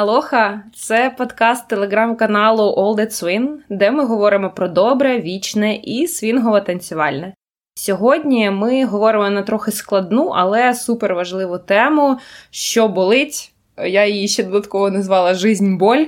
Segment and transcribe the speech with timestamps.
[0.00, 6.60] Алоха, це подкаст телеграм-каналу All That Swing, де ми говоримо про добре, вічне і свінгово
[6.60, 7.34] танцювальне.
[7.74, 12.18] Сьогодні ми говоримо на трохи складну, але супер важливу тему,
[12.50, 13.52] що болить.
[13.86, 16.04] Я її ще додатково назвала Жизнь боль.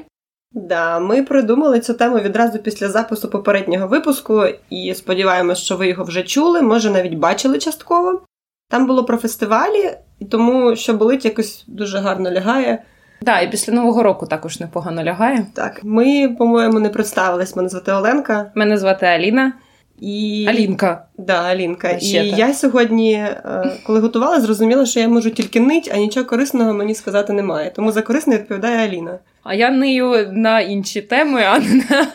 [0.53, 6.05] Да, ми придумали цю тему відразу після запису попереднього випуску, і сподіваємось, що ви його
[6.05, 8.23] вже чули, може навіть бачили частково.
[8.69, 12.83] Там було про фестивалі, і тому що болить якось дуже гарно лягає.
[13.25, 15.47] Так, і після Нового року також непогано лягає.
[15.55, 17.57] Так, ми, по-моєму, не представились.
[17.57, 18.53] Мене звати Оленка.
[18.55, 19.53] Мене звати Аліна.
[20.01, 20.47] І...
[20.49, 21.05] Алінка.
[21.19, 21.91] Да, Алінка.
[21.91, 26.73] І я сьогодні, е, коли готувала, зрозуміла, що я можу тільки нить, а нічого корисного
[26.73, 27.73] мені сказати немає.
[27.77, 29.19] Тому за корисне відповідає Аліна.
[29.43, 32.07] А я нию на інші теми, а не,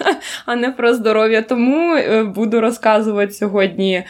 [0.45, 1.41] а не про здоров'я.
[1.41, 4.03] Тому е, буду розказувати сьогодні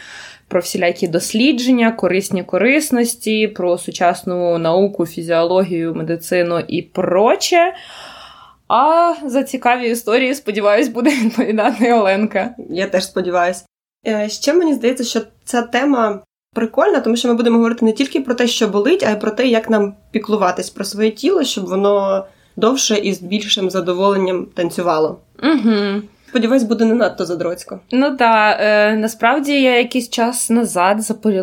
[0.48, 7.74] про всілякі дослідження, корисні корисності, про сучасну науку, фізіологію, медицину і проче.
[8.68, 12.54] А за цікаві історії, сподіваюсь, буде відповідати Оленка.
[12.70, 13.64] Я теж сподіваюся.
[14.06, 16.20] Е, ще мені здається, що ця тема
[16.54, 19.30] прикольна, тому що ми будемо говорити не тільки про те, що болить, а й про
[19.30, 22.26] те, як нам піклуватись про своє тіло, щоб воно
[22.56, 25.20] довше і з більшим задоволенням танцювало.
[25.42, 26.02] Угу.
[26.28, 27.80] Сподіваюсь, буде не надто задроцько.
[27.92, 31.02] Ну так, е, насправді я якийсь час назад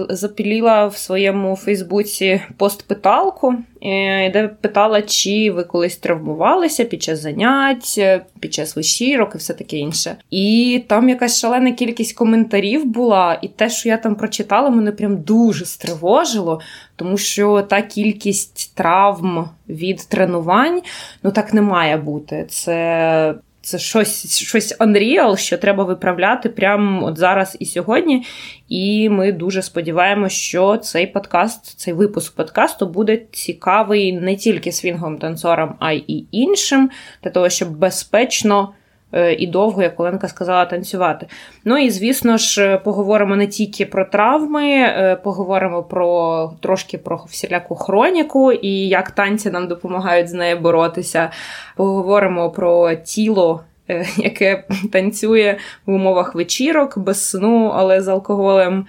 [0.10, 7.96] запіліла в своєму Фейсбуці пост-питалку, е, де питала, чи ви колись травмувалися під час занять,
[7.98, 10.16] е, під час вечірок і все таке інше.
[10.30, 15.18] І там якась шалена кількість коментарів була, і те, що я там прочитала, мене прям
[15.18, 16.60] дуже стривожило,
[16.96, 20.82] тому що та кількість травм від тренувань
[21.24, 22.46] ну так не має бути.
[22.50, 28.26] Це це щось щось unreal, що треба виправляти прямо от зараз і сьогодні.
[28.70, 35.18] І ми дуже сподіваємося, що цей подкаст, цей випуск подкасту буде цікавий не тільки свінговим
[35.18, 36.90] танцорам, а й іншим,
[37.24, 38.74] для того, щоб безпечно.
[39.14, 41.28] Е, і довго, як Оленка сказала, танцювати.
[41.66, 47.76] Ну і звісно ж, поговоримо не тільки про травми, е, поговоримо про трошки про всіляку
[47.76, 51.30] хроніку і як танці нам допомагають з нею боротися.
[51.76, 53.62] Поговоримо про тіло.
[53.90, 58.86] Е, яке танцює в умовах вечірок без сну, але з алкоголем.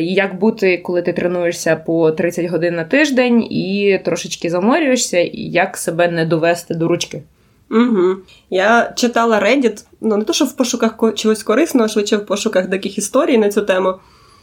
[0.00, 5.76] Як бути, коли ти тренуєшся по 30 годин на тиждень і трошечки заморюєшся, і як
[5.76, 7.22] себе не довести до ручки?
[7.70, 8.16] Угу.
[8.50, 12.70] Я читала Reddit, ну не то, що в пошуках чогось корисного, а швидше в пошуках
[12.70, 13.94] таких історій на цю тему.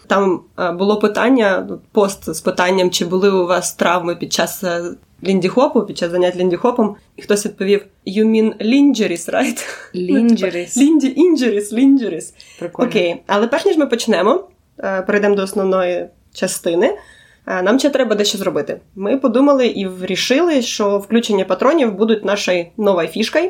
[0.08, 0.42] Там
[0.74, 4.84] було питання, ну, пост з питанням, чи були у вас травми під час е,
[5.24, 9.66] ліндіхопу, під час занять ліндіхопом, і хтось відповів: You mean lingeries, right?
[9.96, 10.78] Lingeries.
[10.82, 12.34] Лінді, injuries, lingeries.
[12.74, 14.48] Окей, але перш ніж ми почнемо,
[14.80, 16.98] е, перейдемо до основної частини.
[17.48, 18.80] Е, нам ще треба дещо зробити.
[18.96, 23.50] Ми подумали і вирішили, що включення патронів будуть нашою новою фішкою.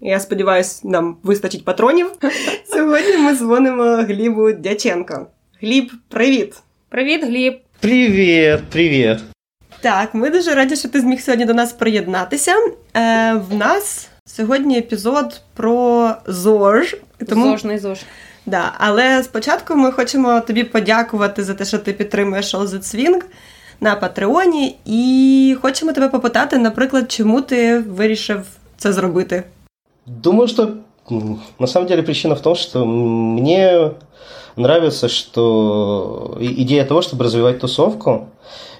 [0.00, 2.10] Я сподіваюся, нам вистачить патронів.
[2.66, 5.26] Сьогодні ми дзвонимо Глібу Дяченко.
[5.62, 6.54] Гліб, привіт!
[6.88, 7.58] Привіт, Гліб!
[7.80, 9.18] Привіт, привіт!
[9.80, 12.52] Так, ми дуже раді, що ти зміг сьогодні до нас приєднатися.
[12.96, 16.96] Е, В нас сьогодні епізод про ЗОЖ.
[17.28, 17.44] Тому...
[17.44, 17.98] Зожний ЗОЖ.
[18.48, 23.22] Да, Але спочатку ми хочемо тобі подякувати за те, що ти підтримуєш All Swing
[23.80, 29.44] на Патреоні, і хочемо тебе попитати, наприклад, чому ти вирішив це зробити?
[30.06, 30.68] Думаю, что
[31.58, 33.90] на самом деле причина в том, что мне
[34.56, 38.26] нравится, что идея того, чтобы развивать тусовку,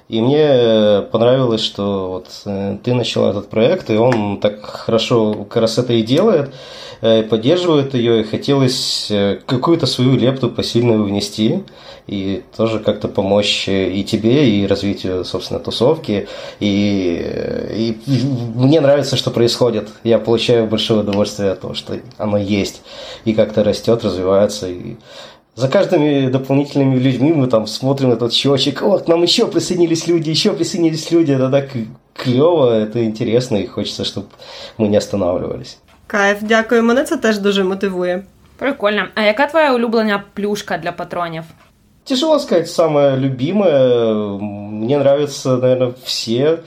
[0.08, 5.62] и мне понравилось, что вот э, ты начала этот проект, и он так хорошо как
[5.62, 6.50] раз это и делает.
[7.02, 11.62] Э, поддерживают ее, и хотелось э, какую-то свою лепту посильную внести
[12.06, 16.26] и тоже как-то помочь и тебе, и развитию, собственно, тусовки.
[16.58, 17.98] И, и
[18.54, 19.91] мне нравится, что происходит.
[20.04, 22.80] Я получаю большое удовольствие от того, что оно есть,
[23.26, 24.68] и как-то растет, развивается.
[24.68, 24.97] И
[25.58, 30.29] за каждыми дополнительными людьми мы там смотрим этот счетчик, вот к нам еще присоединились люди,
[30.29, 31.70] еще присоединились люди, это так
[32.14, 34.28] клево, это интересно, и хочется, чтобы
[34.78, 35.78] мы не останавливались.
[36.08, 36.84] Кайф, дякую.
[36.84, 38.23] Мене це теж дуже мотивує.
[38.58, 39.08] Прикольно.
[39.16, 41.43] А яка твоя улюблена плюшка для патронів?
[42.03, 44.14] Тяжело сказать, самое любимое.
[44.72, 46.59] Мне нравятся, наверное, все.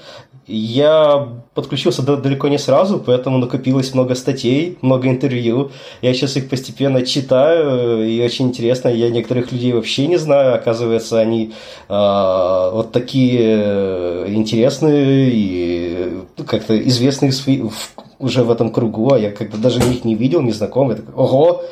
[0.47, 5.71] Я подключился далеко не сразу, поэтому накопилось много статей, много интервью.
[6.01, 8.89] Я сейчас их постепенно читаю, и очень интересно.
[8.89, 10.55] Я некоторых людей вообще не знаю.
[10.55, 11.53] Оказывается, они
[11.87, 17.71] э, вот такие интересные и как-то известные в,
[18.19, 20.89] уже в этом кругу, а я как-то даже их не видел, не знаком.
[20.89, 21.63] Я такой, ого,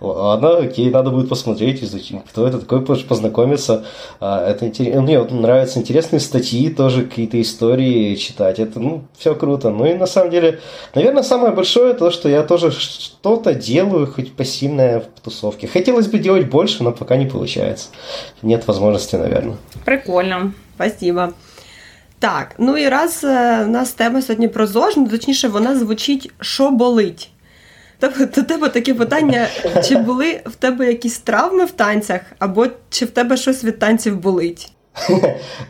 [0.00, 3.84] ладно, окей, надо будет посмотреть, изучить, кто это такой, познакомиться.
[4.20, 5.02] А, это интересно.
[5.02, 8.58] Мне вот нравятся интересные статьи, тоже какие-то истории читать.
[8.58, 9.70] Это, ну, все круто.
[9.70, 10.60] Ну и на самом деле,
[10.94, 15.66] наверное, самое большое то, что я тоже что-то делаю, хоть пассивное в тусовке.
[15.66, 17.88] Хотелось бы делать больше, но пока не получается.
[18.42, 19.56] Нет возможности, наверное.
[19.84, 20.52] Прикольно.
[20.74, 21.32] Спасибо.
[22.18, 26.30] Так, ну і раз е, у нас тема сьогодні про ЗОЖ, ну, точніше, вона звучить
[26.40, 27.30] що болить.
[27.98, 29.46] Тобто до тебе таке питання:
[29.84, 34.20] чи були в тебе якісь травми в танцях, або чи в тебе щось від танців
[34.20, 34.72] болить?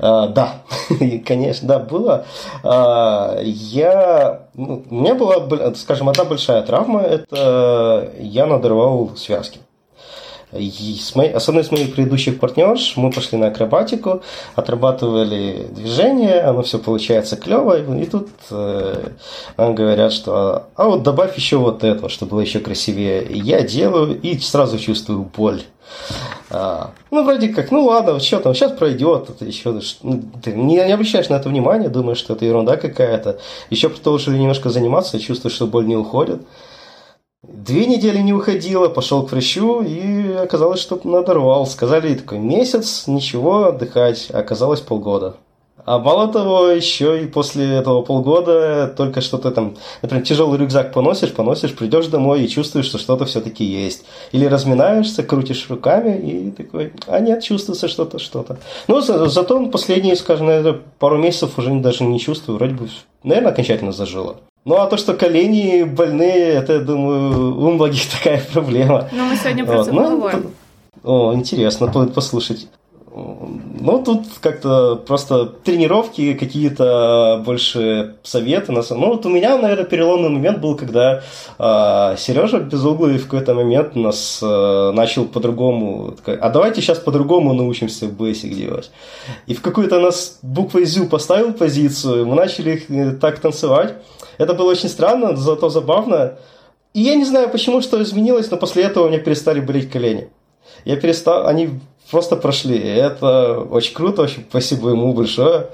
[0.00, 0.55] Да,
[1.28, 2.25] конечно, да, было.
[3.43, 9.61] Я, ну, у меня была, скажем, одна большая травма, это я надорвал связки.
[10.51, 14.24] С, моей, с одной из моих предыдущих партнерш мы пошли на акробатику,
[14.56, 19.10] отрабатывали движение, оно все получается клево, и тут э,
[19.57, 23.24] нам говорят, что а вот добавь еще вот это, чтобы было еще красивее.
[23.24, 25.62] И я делаю и сразу чувствую боль.
[26.51, 30.75] А, ну, вроде как, ну ладно, что там, сейчас пройдет, это еще, ну, ты не,
[30.75, 33.40] не обращаешь на это внимания, думаешь, что это ерунда какая-то.
[33.69, 36.42] Еще продолжили немножко заниматься, чувствуешь, что боль не уходит.
[37.69, 41.65] Две недели не уходила, пошел к врачу и оказалось, что надорвал.
[41.65, 44.30] Сказали такой месяц, ничего, отдыхать.
[44.31, 45.38] Оказалось полгода.
[45.86, 51.33] А мало того, еще и после этого полгода только что-то там, например, тяжелый рюкзак поносишь,
[51.33, 54.06] поносишь, придешь домой и чувствуешь, что что-то все-таки есть.
[54.31, 58.57] Или разминаешься, крутишь руками и такой, а нет, чувствуется что-то, что-то.
[58.88, 62.89] Ну, за, зато последние, скажем, пару месяцев уже даже не чувствую, вроде бы,
[63.24, 64.38] наверное, окончательно зажило.
[64.64, 69.08] Ну, а то, что колени больные, это, я думаю, у многих такая проблема.
[69.12, 70.50] Ну, мы сегодня про это ну, поговорим.
[71.02, 72.69] О, интересно послушать.
[73.11, 78.71] Ну, тут как-то просто тренировки, какие-то больше советы.
[78.71, 81.23] Ну, вот у меня, наверное, переломный момент был, когда
[81.57, 88.06] э, Сережа Безуглый в какой-то момент нас э, начал по-другому, а давайте сейчас по-другому научимся
[88.07, 88.91] бейсик делать.
[89.47, 93.95] И в какую-то нас буквой ЗЮ поставил позицию, мы начали э, так танцевать.
[94.38, 96.38] Это было очень странно, зато забавно.
[96.94, 100.29] И я не знаю, почему что изменилось, но после этого у меня перестали болеть колени.
[100.85, 101.79] Я перестал, они
[102.11, 102.76] просто прошли.
[102.76, 105.66] И это очень круто, очень спасибо ему большое.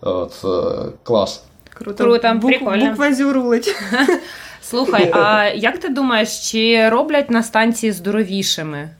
[0.00, 1.44] Вот, э, класс.
[1.74, 2.90] Круто, Круто Бук, прикольно.
[2.90, 3.74] Буква зю рулить.
[4.62, 8.90] Слухай, а як ти думаєш, чи роблять на станції здоровішими?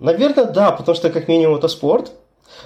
[0.00, 2.12] Наверное, да, потому что как минимум это спорт.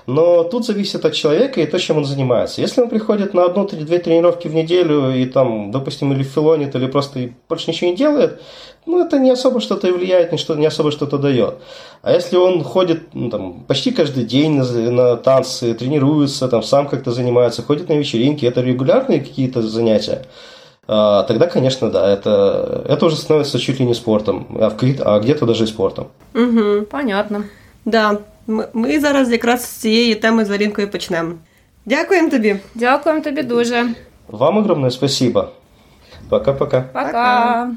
[0.06, 2.62] Но тут зависит от человека и то, чем он занимается.
[2.62, 7.30] Если он приходит на одну-две тренировки в неделю и там, допустим, или филонит, или просто
[7.50, 8.42] больше ничего не делает,
[8.86, 11.56] ну, это не особо что-то влияет, не, что, не особо что-то дает.
[12.02, 16.88] А если он ходит ну, там, почти каждый день на, на танцы, тренируется, там, сам
[16.88, 20.26] как-то занимается, ходит на вечеринки, это регулярные какие-то занятия,
[20.88, 25.46] а, тогда, конечно, да, это, это уже становится чуть ли не спортом, а, а где-то
[25.46, 26.08] даже и спортом.
[26.34, 27.44] Угу, понятно.
[27.84, 31.34] Да, ми, ми зараз якраз з цієї теми з Арінкою почнемо.
[31.86, 32.56] Дякуємо тобі.
[32.76, 33.86] Дякуємо тобі дуже.
[34.28, 35.48] Вам огромное спасибо.
[36.30, 36.84] Пока-пока.
[36.94, 37.72] Пока.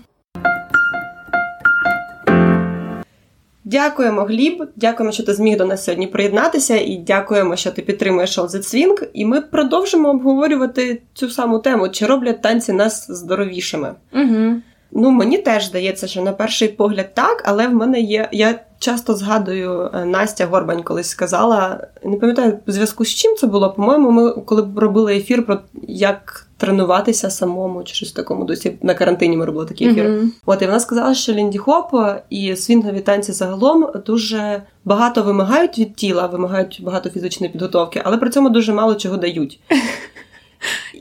[3.65, 4.65] Дякуємо, Гліб.
[4.77, 8.75] Дякуємо, що ти зміг до нас сьогодні приєднатися, і дякуємо, що ти підтримуєш All That
[8.75, 9.09] Swing.
[9.13, 13.95] І ми продовжимо обговорювати цю саму тему: чи роблять танці нас здоровішими?
[14.13, 14.55] Угу.
[14.93, 18.29] Ну, мені теж здається, що на перший погляд так, але в мене є.
[18.33, 23.47] Я часто згадую, е, Настя Горбань колись сказала, не пам'ятаю в зв'язку з чим це
[23.47, 23.73] було.
[23.73, 28.95] По-моєму, ми коли робили ефір про як тренуватися самому, чи щось в такому досі на
[28.95, 30.05] карантині ми робили такий ефір.
[30.05, 30.29] Mm-hmm.
[30.47, 31.95] От і вона сказала, що Лінді Хоп
[32.31, 38.31] і свінгові танці загалом дуже багато вимагають від тіла, вимагають багато фізичної підготовки, але при
[38.31, 39.61] цьому дуже мало чого дають.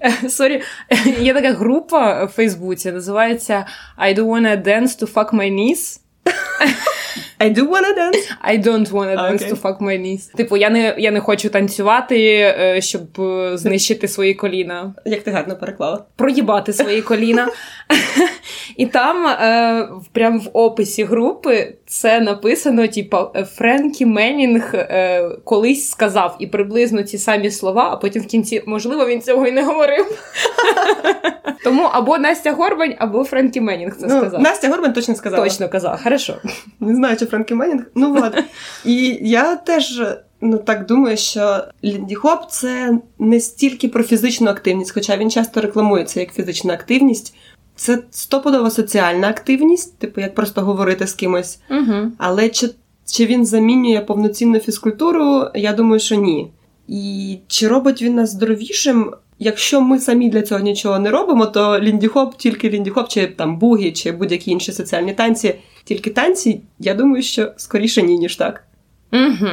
[0.30, 0.62] Сорі,
[1.20, 3.66] є така група в Фейсбуці, називається
[3.98, 6.00] I don't wanna dance to fuck my knees.
[7.42, 8.18] I do wanna dance.
[8.42, 9.50] I don't wanna dance okay.
[9.50, 10.30] to fuck my knees.
[10.36, 14.94] Типу, я не я не хочу танцювати, е, щоб е, знищити свої коліна.
[15.06, 16.06] Як ти гарно переклала?
[16.16, 17.48] Проїбати свої коліна.
[18.78, 23.18] І там, е, прям в описі групи, це написано: типу,
[23.56, 24.74] Френкі Менінг
[25.44, 29.52] колись сказав і приблизно ті самі слова, а потім в кінці, можливо, він цього і
[29.52, 30.06] не говорив.
[31.64, 34.42] Тому або Настя Горбань, або Френкі Менінг це ну, сказав.
[34.42, 35.44] Настя Горбань точно сказала.
[35.44, 36.36] Точно казала, хорошо.
[36.80, 37.84] Не знаю, чи Френкі Менінг.
[37.96, 38.44] Ну от.
[38.86, 40.02] І я теж.
[40.42, 45.62] Ну, так думаю, що Лінді Хоп це не стільки про фізичну активність, хоча він часто
[45.62, 47.36] рекламується як фізична активність.
[47.76, 51.60] Це стопудова соціальна активність, типу, як просто говорити з кимось.
[51.70, 52.12] Угу.
[52.18, 52.70] Але чи
[53.06, 55.46] чи він замінює повноцінну фізкультуру?
[55.56, 56.52] Я думаю, що ні.
[56.88, 59.14] І чи робить він нас здоровішим?
[59.40, 63.92] Якщо ми самі для цього нічого не робимо, то ліндіхоп, тільки ліндіхоп, чи там бугі,
[63.92, 68.64] чи будь-які інші соціальні танці, тільки танці, я думаю, що скоріше ні, ніж так.
[69.14, 69.50] Угу.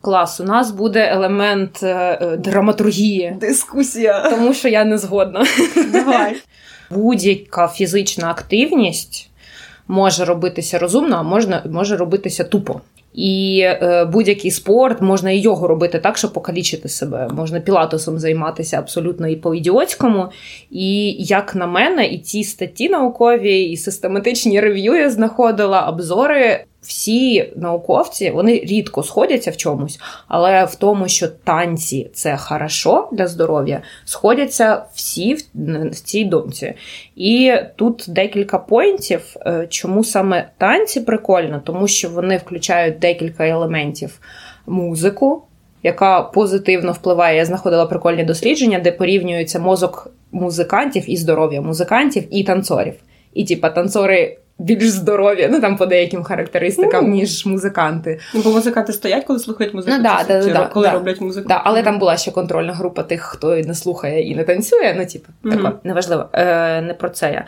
[0.00, 3.36] Клас, у нас буде елемент е, е, драматургії.
[3.40, 4.30] Дискусія.
[4.30, 5.46] Тому що я не згодна.
[5.92, 6.36] Давай.
[6.90, 9.30] Будь-яка фізична активність
[9.88, 12.80] може робитися розумно, а можна, може робитися тупо.
[13.14, 17.28] І е, будь-який спорт можна і його робити так, щоб покалічити себе.
[17.32, 20.26] Можна пілатусом займатися абсолютно і по-ідіотському.
[20.70, 27.52] І як на мене, і ці статті наукові, і систематичні рев'ю я знаходила обзори всі
[27.56, 33.82] науковці вони рідко сходяться в чомусь, але в тому, що танці це хорошо для здоров'я,
[34.04, 36.74] сходяться всі в цій думці.
[37.16, 44.20] І тут декілька поінтів, е, чому саме танці прикольно, тому що вони включають декілька елементів
[44.66, 45.42] музику.
[45.82, 52.44] Яка позитивно впливає, я знаходила прикольні дослідження, де порівнюється мозок музикантів і здоров'я музикантів і
[52.44, 52.94] танцорів.
[53.34, 57.08] І типа танцори більш здорові, ну там по деяким характеристикам, mm.
[57.08, 58.18] ніж музиканти.
[58.34, 61.48] Ну, бо музиканти стоять, коли слухають музику, ну, да, да, да, коли да, роблять музику.
[61.48, 64.94] Да, але там була ще контрольна група тих, хто не слухає і не танцює.
[64.98, 65.62] Ну, типу, mm-hmm.
[65.62, 66.28] тако, неважливо.
[66.32, 67.46] Е, Не про це я.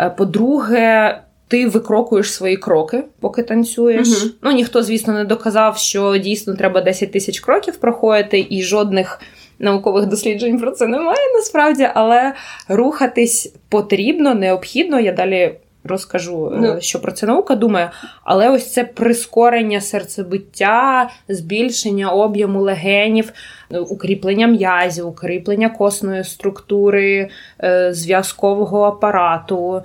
[0.00, 1.18] Е, по-друге,
[1.48, 4.08] ти викрокуєш свої кроки, поки танцюєш.
[4.08, 4.30] Mm-hmm.
[4.42, 9.20] Ну, ніхто, звісно, не доказав, що дійсно треба 10 тисяч кроків проходити, і жодних.
[9.58, 12.32] Наукових досліджень про це немає насправді, але
[12.68, 15.00] рухатись потрібно, необхідно.
[15.00, 16.80] Я далі розкажу, е, ну.
[16.80, 17.90] що про це наука думає.
[18.24, 23.32] Але ось це прискорення серцебиття, збільшення об'єму легенів,
[23.70, 27.28] е, укріплення м'язів, укріплення косної структури,
[27.64, 29.82] е, зв'язкового апарату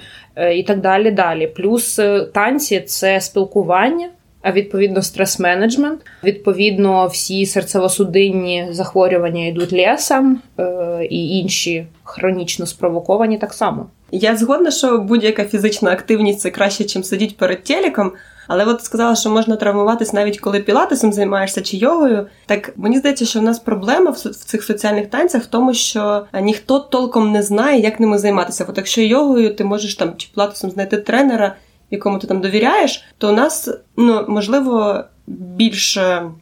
[0.54, 1.12] і так далі.
[1.12, 1.48] далі.
[1.48, 2.00] Плюс
[2.34, 4.10] танці це спілкування.
[4.42, 13.54] А відповідно стрес-менеджмент, відповідно, всі серцево-судинні захворювання йдуть лісом, е, і інші хронічно спровоковані так
[13.54, 13.86] само.
[14.12, 18.12] Я згодна, що будь-яка фізична активність це краще, ніж сидіти перед телеком.
[18.48, 22.28] Але от сказала, що можна травмуватись навіть коли пілатесом займаєшся чи йогою.
[22.46, 26.80] Так мені здається, що в нас проблема в цих соціальних танцях в тому, що ніхто
[26.80, 28.66] толком не знає, як ними займатися.
[28.70, 31.56] От якщо йогою ти можеш там чи пілатесом знайти тренера,
[31.92, 36.00] якому ти там довіряєш, то у нас ну можливо більш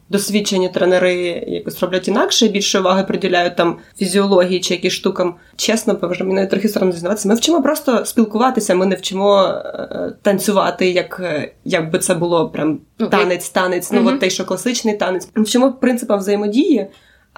[0.10, 1.14] досвідчені тренери
[1.48, 5.36] якось роблять інакше, більше уваги приділяють там фізіології чи якісь штукам.
[5.56, 7.30] Чесно, боже, мені навіть трохи соромно зізнаватися.
[7.30, 11.22] Ми вчимо просто спілкуватися, ми не вчимо е, танцювати, як
[11.66, 12.80] як би це було прям
[13.12, 15.30] танець, танець, ну от той, що класичний танець.
[15.36, 16.88] Ми вчимо принципам взаємодії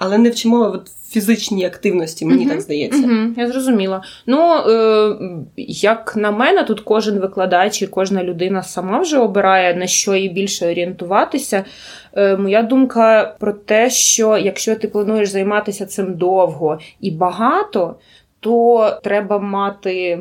[0.00, 3.02] але не вчимо от фізичній активності, мені uh так здається.
[3.02, 4.02] uh Я зрозуміла.
[4.26, 5.16] Ну, е,
[5.66, 10.28] як на мене, тут кожен викладач і кожна людина сама вже обирає на що їй
[10.28, 11.64] більше орієнтуватися.
[12.16, 17.96] Е, Моя думка про те, що якщо ти плануєш займатися цим довго і багато,
[18.40, 20.18] то треба мати.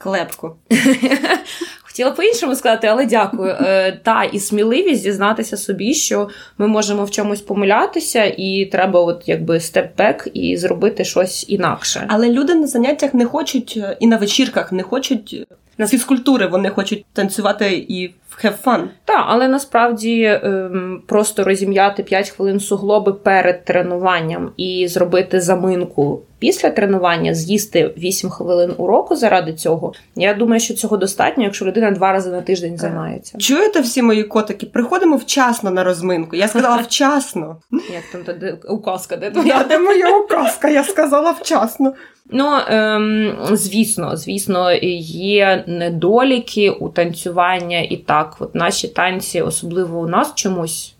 [0.00, 0.56] Клепку.
[1.98, 3.56] Хотіла по-іншому сказати, але дякую.
[3.60, 6.28] Е, Та і сміливість зізнатися собі, що
[6.58, 12.06] ми можемо в чомусь помилятися, і треба, от якби степ-бек і зробити щось інакше.
[12.08, 15.46] Але люди на заняттях не хочуть е, і на вечірках не хочуть
[15.78, 18.14] на фізкультури, вони хочуть танцювати і
[18.44, 18.88] have fun.
[19.04, 26.70] Так, але насправді ем, просто розім'яти 5 хвилин суглоби перед тренуванням і зробити заминку після
[26.70, 29.92] тренування, з'їсти 8 хвилин уроку заради цього.
[30.16, 33.38] Я думаю, що цього достатньо, якщо людина два рази на тиждень займається.
[33.38, 34.66] Чуєте всі мої котики?
[34.66, 36.36] Приходимо вчасно на розминку.
[36.36, 37.56] Я сказала вчасно.
[37.72, 39.64] Як там то указка, де твоя?
[39.68, 40.68] Де моя указка?
[40.68, 41.94] Я сказала вчасно.
[42.30, 48.27] Ну, ем, звісно, звісно, є недоліки у танцювання і так.
[48.38, 50.94] От наші танці, особливо у нас чомусь.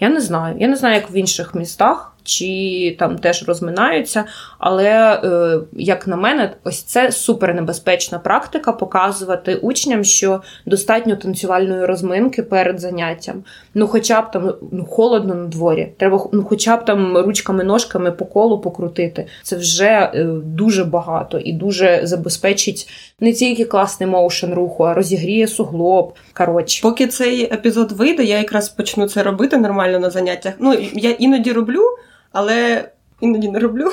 [0.00, 0.56] Я не знаю.
[0.60, 4.24] Я не знаю, як в інших містах чи там теж розминаються.
[4.58, 12.42] Але, е, як на мене, ось це супернебезпечна практика показувати учням, що достатньо танцювальної розминки
[12.42, 13.44] перед заняттям.
[13.74, 18.26] Ну, хоча б там ну, холодно на дворі, треба ну, хоча б там ручками-ножками по
[18.26, 19.26] колу покрутити.
[19.42, 22.88] Це вже е, дуже багато і дуже забезпечить
[23.20, 26.14] не тільки класний моушен руху, а розігріє суглоб.
[26.32, 26.82] Коротше.
[26.82, 30.54] Поки цей епізод вийде, я якраз почну це робити нормально на заняттях.
[30.58, 31.82] Ну, я іноді роблю
[32.38, 32.88] але
[33.20, 33.90] іноді не роблю.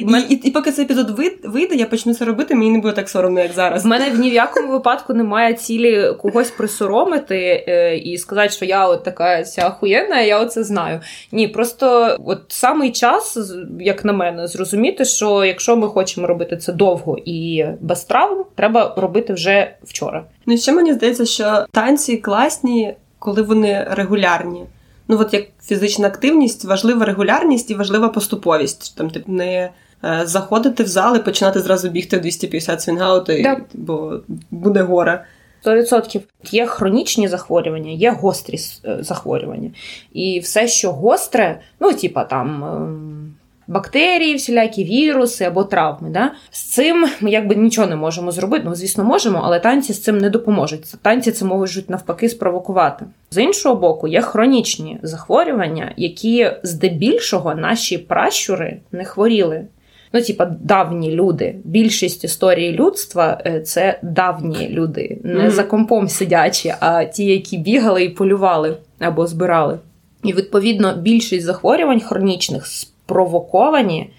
[0.00, 0.24] Мен...
[0.28, 3.08] І, і і, поки цей епізод вийде, я почну це робити, мені не буде так
[3.08, 3.84] соромно, як зараз.
[3.84, 8.64] У мене в ні в якому випадку немає цілі когось присоромити е, і сказати, що
[8.64, 11.00] я от така ця охуєнна, я оце знаю.
[11.32, 13.38] Ні, просто от самий час,
[13.80, 18.94] як на мене, зрозуміти, що якщо ми хочемо робити це довго і без травм, треба
[18.96, 20.24] робити вже вчора.
[20.46, 24.64] Ну ще мені здається, що танці класні, коли вони регулярні
[25.10, 28.96] ну от як фізична активність, важлива регулярність і важлива поступовість.
[28.96, 29.70] Там тип не
[30.04, 33.60] е, заходити в зал і починати зразу бігти в 250 свінгаути, Да.
[33.74, 35.24] бо буде горе.
[35.64, 36.20] 100%.
[36.50, 39.70] Є хронічні захворювання, є гострі е, захворювання.
[40.12, 43.29] І все, що гостре, ну, типа там.
[43.70, 46.10] Бактерії, всілякі віруси або травми.
[46.10, 46.32] Да?
[46.50, 48.64] З цим ми якби нічого не можемо зробити.
[48.66, 50.94] Ну, звісно, можемо, але танці з цим не допоможуть.
[51.02, 53.04] Танці це можуть навпаки спровокувати.
[53.30, 59.66] З іншого боку, є хронічні захворювання, які здебільшого наші пращури не хворіли.
[60.12, 61.54] Ну, типа, давні люди.
[61.64, 68.04] Більшість історії людства е, це давні люди, не за компом сидячі, а ті, які бігали
[68.04, 69.78] і полювали або збирали.
[70.22, 72.66] І відповідно більшість захворювань хронічних
[73.10, 74.10] спровоковані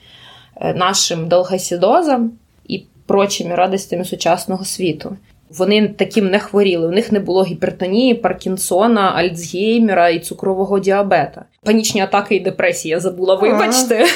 [0.55, 2.31] е, нашим долгосідозом
[2.67, 5.17] і прочими радостями сучасного світу.
[5.57, 6.87] Вони таким не хворіли.
[6.87, 11.45] У них не було гіпертонії, Паркінсона, Альцгеймера і цукрового діабета.
[11.63, 14.05] Панічні атаки і депресії я забула, вибачте.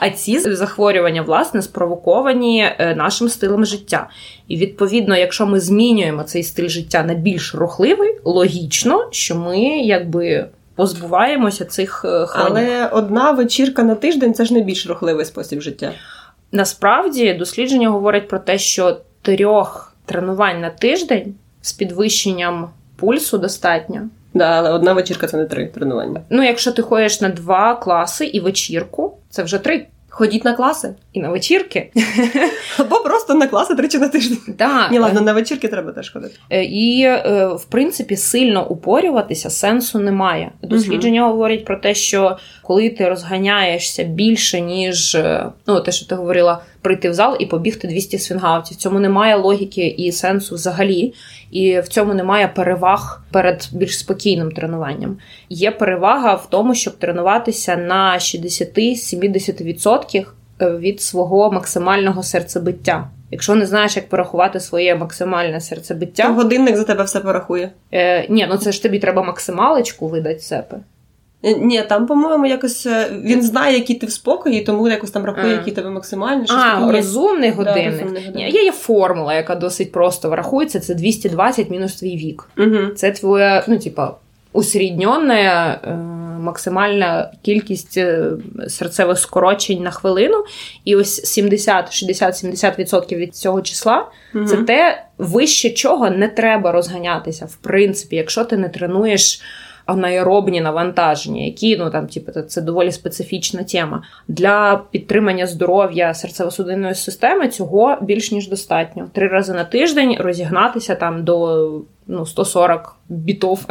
[0.00, 4.08] А ці захворювання, власне, спровоковані е, нашим стилем життя.
[4.48, 10.46] І відповідно, якщо ми змінюємо цей стиль життя на більш рухливий, логічно, що ми якби
[10.74, 12.50] позбуваємося цих е, хронік.
[12.50, 15.92] Але одна вечірка на тиждень це ж найбільш рухливий спосіб життя.
[16.52, 24.00] Насправді дослідження говорять про те, що трьох тренувань на тиждень з підвищенням пульсу достатньо.
[24.34, 26.20] Да, але одна вечірка це не три тренування.
[26.30, 29.86] Ну, якщо ти ходиш на два класи і вечірку, це вже три.
[30.16, 30.94] Ходіть на класи.
[31.12, 31.90] І на вечірки.
[32.78, 34.38] Або просто на класи тричі на тиждень.
[34.58, 34.88] Да.
[34.88, 36.34] Ні, ладно, на вечірки треба теж ходити.
[36.50, 40.52] Е, І, е, в принципі, сильно упорюватися сенсу немає.
[40.62, 46.14] Дослідження говорять про те, що коли ти розганяєшся більше, ніж е, ну, те, що ти
[46.14, 48.76] говорила, прийти в зал і побігти 200 свінгаутів.
[48.76, 51.14] В цьому немає логіки і сенсу взагалі.
[51.50, 55.18] І в цьому немає переваг перед більш спокійним тренуванням.
[55.48, 60.26] Є перевага в тому, щоб тренуватися на 60-70%
[60.60, 63.10] від свого максимального серцебиття.
[63.30, 67.70] Якщо не знаєш, як порахувати своє максимальне серцебиття, То годинник за тебе все порахує.
[67.92, 70.80] Е, ні, ну це ж тобі треба максималочку видати себе.
[71.44, 75.24] Е, Ні, там, по-моєму, якось е, він знає, які ти в спокої, тому якось там
[75.24, 76.46] рахує, які тебе максимальні.
[76.46, 78.00] щось А, розумний годинник.
[78.00, 80.80] розумний Ні, є, є формула, яка досить просто врахується.
[80.80, 82.48] Це 220 мінус твій вік.
[82.58, 82.86] Угу.
[82.96, 84.14] Це твоя, ну, типа,
[84.52, 85.94] усрідньона е,
[86.40, 87.98] максимальна кількість
[88.68, 90.44] серцевих скорочень на хвилину.
[90.84, 94.06] І ось 70, 60-70% від цього числа
[94.46, 97.46] Це те, вище чого не треба розганятися.
[97.46, 99.40] В принципі, якщо ти не тренуєш
[99.86, 104.02] анаеробні навантаження, які ну там, типу, це доволі специфічна тема.
[104.28, 109.08] Для підтримання здоров'я серцево-судинної системи цього більш ніж достатньо.
[109.12, 113.66] Три рази на тиждень розігнатися там до ну, 140 бітов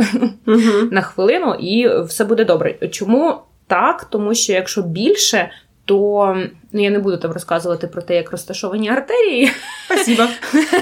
[0.92, 2.74] на хвилину, і все буде добре.
[2.92, 3.36] Чому
[3.68, 4.04] так?
[4.06, 5.50] Тому що якщо більше.
[5.86, 6.38] То
[6.72, 9.52] ну я не буду там розказувати про те, як розташовані артерії,
[9.86, 10.24] Спасибо.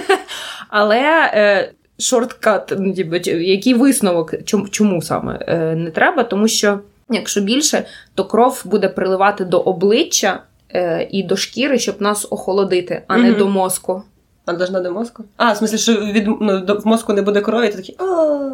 [0.70, 1.00] але
[1.34, 6.24] е, шорткат, ну, типу, який висновок, чому, чому саме е, не треба?
[6.24, 7.84] Тому що якщо більше,
[8.16, 13.30] то кров буде приливати до обличчя е, і до шкіри, щоб нас охолодити, а не
[13.30, 13.38] Мгм.
[13.40, 14.04] до мозку.
[14.46, 15.24] А должна до мозку?
[15.38, 17.98] А, в смысле, що від ну, до, в мозку не буде крові, ти такий.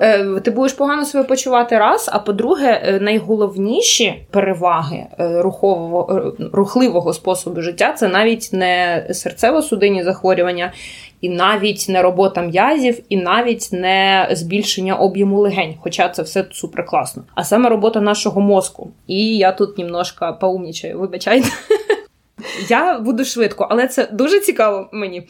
[0.02, 2.10] Е, Ти будеш погано себе почувати раз.
[2.14, 10.04] А по-друге, е, найголовніші переваги е, рухового е, рухливого способу життя це навіть не серцево-судинні
[10.04, 10.74] захворювання,
[11.22, 15.76] і навіть не робота м'язів, і навіть не збільшення об'єму легень.
[15.80, 17.24] Хоча це все супер класно.
[17.36, 18.92] А саме робота нашого мозку.
[19.08, 21.50] І я тут немножко поумнічаю, вибачайте.
[22.70, 25.28] Я буду швидко, але це дуже цікаво мені.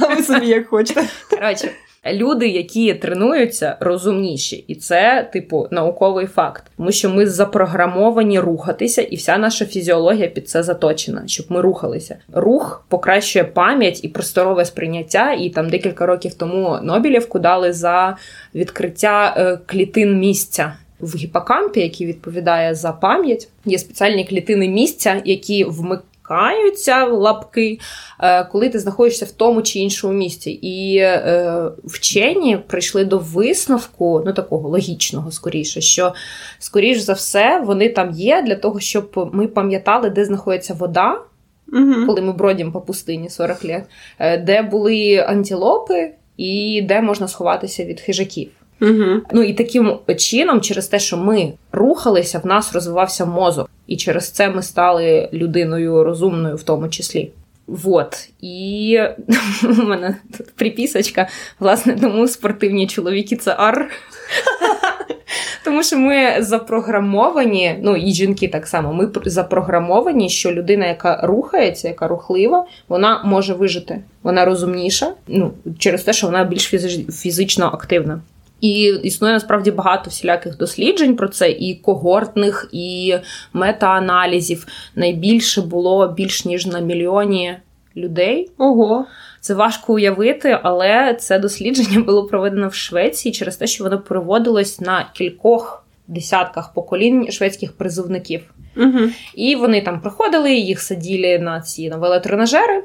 [0.00, 1.04] А ви собі як хочете.
[1.30, 1.70] Коротше,
[2.12, 6.64] люди, які тренуються, розумніші, і це, типу, науковий факт.
[6.76, 12.16] Тому що ми запрограмовані рухатися, і вся наша фізіологія під це заточена, щоб ми рухалися.
[12.32, 15.32] Рух покращує пам'ять і просторове сприйняття.
[15.32, 18.16] І там декілька років тому Нобелівку дали за
[18.54, 20.72] відкриття е, клітин місця.
[21.00, 27.78] В гіпокампі, який відповідає за пам'ять, є спеціальні клітини місця, які вмикаються в лапки,
[28.20, 30.50] е, коли ти знаходишся в тому чи іншому місці.
[30.50, 36.14] І е, вчені прийшли до висновку, ну такого логічного, скоріше, що
[36.58, 41.20] скоріш за все вони там є для того, щоб ми пам'ятали, де знаходиться вода,
[41.72, 42.06] Угу.
[42.06, 43.82] коли ми бродимо по пустині 40 літ,
[44.18, 48.50] е, де були антилопи і де можна сховатися від хижаків.
[48.80, 49.20] Угу.
[49.32, 54.30] Ну і таким чином, через те, що ми рухалися, в нас розвивався мозок, і через
[54.30, 57.30] це ми стали людиною розумною, в тому числі.
[57.66, 58.28] Вот.
[58.40, 58.98] І
[59.62, 61.28] у мене тут припісочка,
[61.60, 63.90] власне, тому спортивні чоловіки це ар.
[65.64, 68.92] Тому що ми запрограмовані, ну і жінки так само.
[68.92, 74.00] Ми запрограмовані, що людина, яка рухається, яка рухлива, вона може вижити.
[74.22, 76.64] Вона розумніша, ну через те, що вона більш
[77.10, 78.20] фізично активна.
[78.60, 83.14] І існує насправді багато всіляких досліджень про це, і когортних, і
[83.52, 84.66] мета-аналізів.
[84.94, 87.56] Найбільше було більш ніж на мільйоні
[87.96, 88.50] людей.
[88.58, 89.06] Ого.
[89.40, 94.80] Це важко уявити, але це дослідження було проведено в Швеції через те, що воно проводилось
[94.80, 98.54] на кількох десятках поколінь шведських призовників.
[98.76, 98.98] Угу.
[99.34, 102.82] І вони там приходили, їх саділи на ці на велотренажери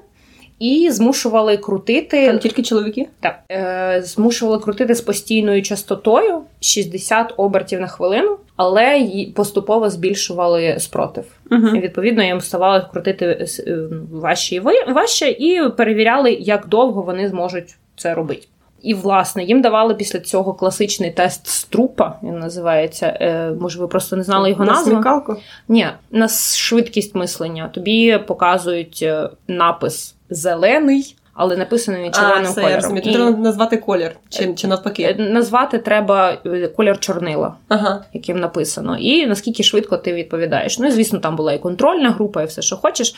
[0.63, 3.07] і змушували крутити Там тільки чоловіки?
[3.19, 11.25] Так, е, змушували крутити з постійною частотою 60 обертів на хвилину, але поступово збільшували спротив.
[11.51, 11.67] Угу.
[11.67, 13.77] І, Відповідно, їм ставало крутити е,
[14.11, 14.59] важче і
[14.93, 18.47] важче, і перевіряли, як довго вони зможуть це робити.
[18.81, 23.17] І, власне, їм давали після цього класичний тест струпа, він називається.
[23.21, 24.91] Е, Може, ви просто не знали його назву?
[24.91, 25.35] Смікалку?
[25.67, 27.67] Ні, на швидкість мислення.
[27.73, 31.15] Тобі показують е, напис зелений.
[31.33, 32.97] Але написано він червоним а, кольором.
[32.97, 33.01] І...
[33.01, 35.03] Треба назвати колір чи чи навпаки.
[35.03, 38.05] Е, назвати треба е, колір чорнила, ага.
[38.13, 40.79] яким написано, і наскільки швидко ти відповідаєш.
[40.79, 43.15] Ну і звісно, там була і контрольна група, і все, що хочеш.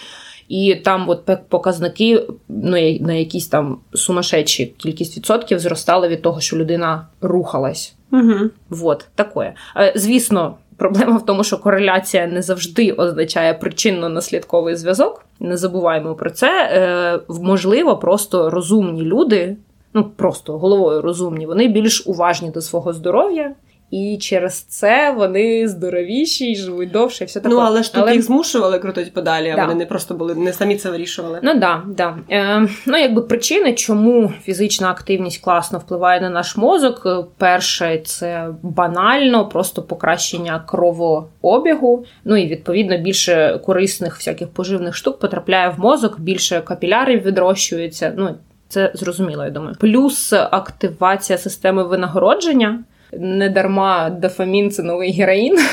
[0.47, 6.58] І там от показники ну, на якісь там сумасшедші кількість відсотків зростали від того, що
[6.58, 7.95] людина рухалась.
[8.12, 8.49] Угу.
[8.69, 9.54] Вот, таке.
[9.95, 15.26] Звісно, проблема в тому, що кореляція не завжди означає причинно-наслідковий зв'язок.
[15.40, 16.70] Не забуваємо про це.
[16.72, 19.58] Е, можливо, просто розумні люди,
[19.94, 23.52] ну просто головою розумні, вони більш уважні до свого здоров'я.
[23.95, 27.55] І через це вони здоровіші і живуть довше, і все таке.
[27.55, 28.13] Ну, але ж тут але...
[28.13, 29.62] їх змушували крутити подалі, а да.
[29.65, 31.39] вони не просто були, не самі це вирішували.
[31.43, 32.17] Ну да, да.
[32.31, 37.03] Е, Ну, якби причини, чому фізична активність класно впливає на наш мозок.
[37.05, 42.05] Е, перше, це банально, просто покращення кровообігу.
[42.25, 48.13] Ну і відповідно більше корисних всяких поживних штук потрапляє в мозок, більше капілярів відрощується.
[48.17, 48.36] Ну,
[48.67, 49.75] це зрозуміло, я думаю.
[49.79, 55.60] Плюс активація системи винагородження не дарма дофамін це новий героїн.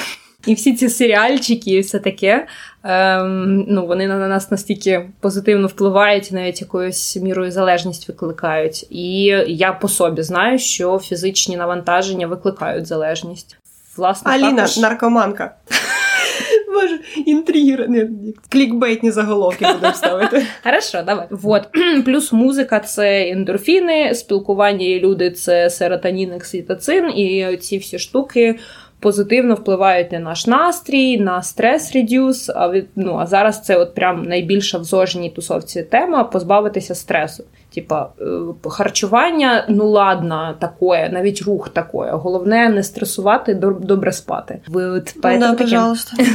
[0.47, 2.47] І всі ці серіальчики, і все таке,
[2.85, 8.87] ем, ну, вони на нас настільки позитивно впливають, навіть якоюсь мірою залежність викликають.
[8.91, 13.57] І я по собі знаю, що фізичні навантаження викликають залежність.
[13.97, 14.79] Власне, Аліна, також...
[14.79, 15.55] наркоманка.
[16.73, 18.09] Боже, інтригер, не,
[18.49, 20.47] клікбейтні заголовки будемо ставити.
[20.65, 21.27] Хорошо, давай.
[21.31, 21.63] Вот.
[22.05, 28.59] Плюс музика це ендорфіни, спілкування і люди це серотонін, окситоцин, і ці всі штуки.
[29.01, 32.51] Позитивно впливають на наш настрій, на стрес редюс.
[32.55, 37.45] А від ну а зараз це от прям найбільша в зожній тусовці тема позбавитися стресу.
[37.75, 42.13] Типа е, харчування, ну ладно, такое, навіть рух такое.
[42.13, 44.61] Головне не стресувати, добре спати.
[44.69, 46.17] Ви от ну, да, пожалуйста.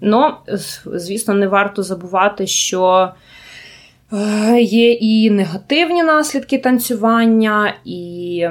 [0.00, 0.34] Ну,
[0.86, 3.12] звісно, не варто забувати, що
[4.12, 8.48] е, є і негативні наслідки танцювання, і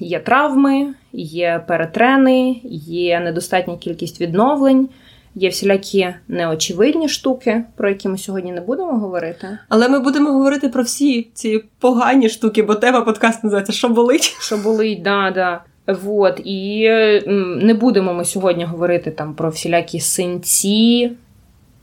[0.00, 4.88] є травми, є перетрени, є недостатня кількість відновлень.
[5.34, 9.58] Є всілякі неочевидні штуки, про які ми сьогодні не будемо говорити.
[9.68, 14.36] Але ми будемо говорити про всі ці погані штуки, бо тема подкаст називається Що болить?
[14.40, 15.60] Що болить, да, да.
[15.94, 16.40] Вот.
[16.44, 16.88] І
[17.62, 21.12] не будемо ми сьогодні говорити там про всілякі синці,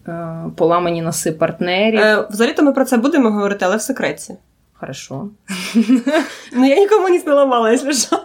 [0.08, 2.00] е, поламані носи партнерів.
[2.00, 4.34] Е, Взагалі-то ми про це будемо говорити, але в секреті.
[4.80, 5.30] Хорошо.
[6.54, 8.20] Ну, я нікому не наламала, якщо що.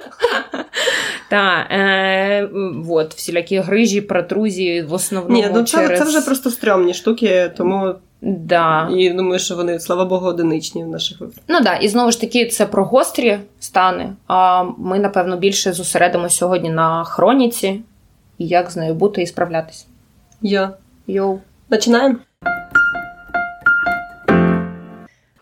[1.30, 5.34] Так, е, вот, всілякі грижі, протрузії в основному.
[5.34, 5.98] Ні, ну це, через...
[5.98, 7.94] це вже просто стрьомні штуки, тому.
[8.22, 8.88] Да.
[8.96, 11.44] І думаю, що вони, слава Богу, одиничні в наших випадках.
[11.48, 11.74] Ну так, да.
[11.74, 14.12] і знову ж таки, це про гострі стани.
[14.26, 17.82] А ми, напевно, більше зосередимо сьогодні на хроніці
[18.38, 19.86] і як з нею бути і справлятися.
[20.42, 20.68] Йо.
[21.06, 21.38] Йоу.
[21.68, 22.16] Починаємо?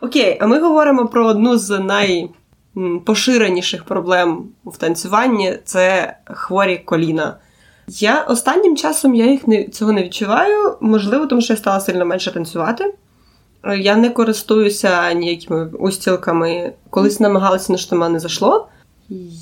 [0.01, 7.37] Окей, а ми говоримо про одну з найпоширеніших проблем в танцюванні це хворі коліна.
[7.87, 12.05] Я останнім часом я їх не, цього не відчуваю, можливо, тому що я стала сильно
[12.05, 12.93] менше танцювати.
[13.77, 16.73] Я не користуюся ніякими устілками.
[16.89, 18.67] Колись намагалася, але що мене не зайшло.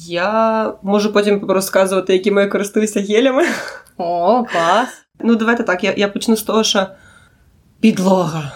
[0.07, 3.45] Я можу потім розказувати, якими я користуюся гелями.
[3.97, 4.87] О, клас!
[5.19, 6.87] Ну, давайте так, я я почну з того, що
[7.79, 8.51] підлога.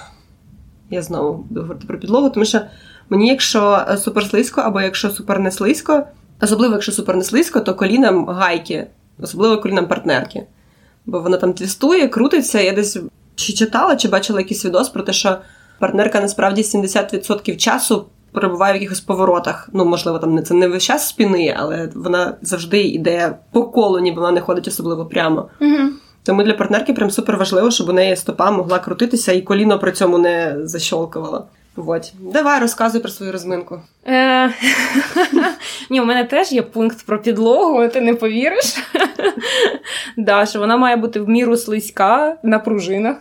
[0.93, 2.61] Я знову буду говорити про підлогу, тому що
[3.09, 6.03] мені, якщо супер слизько, або якщо супер не слизько,
[6.41, 8.87] особливо якщо супер не слизько, то колінам гайки,
[9.19, 10.47] особливо колінам партнерки.
[11.05, 12.61] Бо вона там твістує, крутиться.
[12.61, 12.97] Я десь
[13.35, 15.37] чи читала, чи бачила якийсь відос про те, що
[15.79, 19.69] партнерка насправді 70% часу перебуває в якихось поворотах.
[19.73, 23.99] Ну, можливо, там не це не весь час спіни, але вона завжди йде по колу,
[23.99, 25.49] ніби вона не ходить особливо прямо.
[25.61, 25.89] Угу.
[26.23, 29.91] Тому для партнерки прям супер важливо, щоб у неї стопа могла крутитися і коліно при
[29.91, 31.45] цьому не защолкувало.
[31.75, 32.13] Вот.
[32.19, 33.81] Давай розказуй про свою розминку.
[34.07, 34.49] Е,
[35.89, 38.75] Ні, у мене теж є пункт про підлогу, ти не повіриш.
[40.17, 43.17] да, що Вона має бути в міру слизька на пружинах.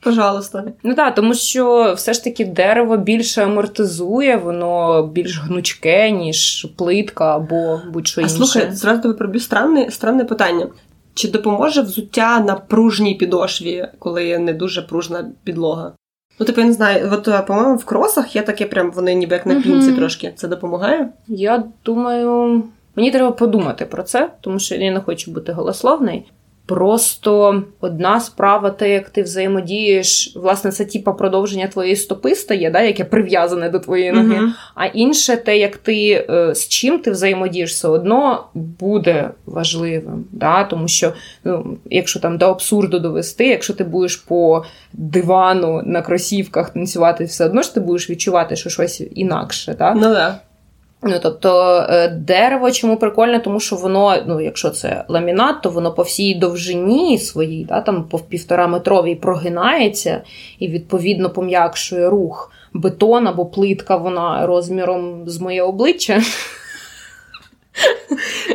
[0.00, 0.64] Пожалуйста.
[0.82, 7.36] Ну так, тому що все ж таки дерево більше амортизує, воно більш гнучке, ніж плитка
[7.36, 8.34] або будь-що інше.
[8.34, 10.66] А слухай, зразу тебе проб'ю странне, странне питання.
[11.14, 15.92] Чи допоможе взуття на пружній підошві, коли не дуже пружна підлога?
[16.38, 19.34] Ну, типу, я не знаю, от, е, по-моєму, в кросах є таке, прям вони ніби
[19.34, 19.96] як на пінці Мгм.
[19.96, 20.32] трошки.
[20.36, 21.08] Це допомагає?
[21.28, 22.62] Я думаю,
[22.96, 26.22] мені треба подумати про це, тому що я не хочу бути голословною.
[26.66, 32.80] Просто одна справа, те, як ти взаємодієш, власне, це типа продовження твоєї стопи стає, да,
[32.80, 34.34] яке прив'язане до твоєї ноги.
[34.34, 34.54] Мгм.
[34.74, 40.24] А інше, те, як ти е, з чим ти взаємодієш, все одно буде важливим.
[40.32, 40.64] Да?
[40.64, 41.12] Тому що,
[41.44, 47.46] ну, якщо там до абсурду довести, якщо ти будеш по дивану на кросівках танцювати, все
[47.46, 49.76] одно ж ти будеш відчувати, що щось інакше.
[49.78, 49.94] Да?
[49.94, 50.38] Ну так.
[51.04, 55.94] Ну, тобто е, дерево чому прикольне, тому що воно, ну, якщо це ламінат, то воно
[55.94, 60.22] по всій довжині своїй, да, там по півтора метровій прогинається
[60.58, 62.52] і відповідно пом'якшує рух.
[62.72, 66.22] Бетон або плитка, вона розміром з моє обличчя.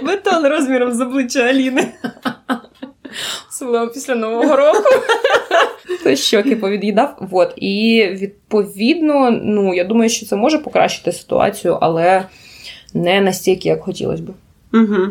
[0.04, 1.88] Бетон розміром з обличчя Аліни.
[3.50, 4.90] Особливо після Нового року.
[6.16, 7.18] Щоки повід'їдав.
[7.20, 7.54] Вот.
[7.56, 12.24] І відповідно, ну, я думаю, що це може покращити ситуацію, але
[12.94, 14.30] не настільки, як хотілося б.
[14.74, 15.08] Угу.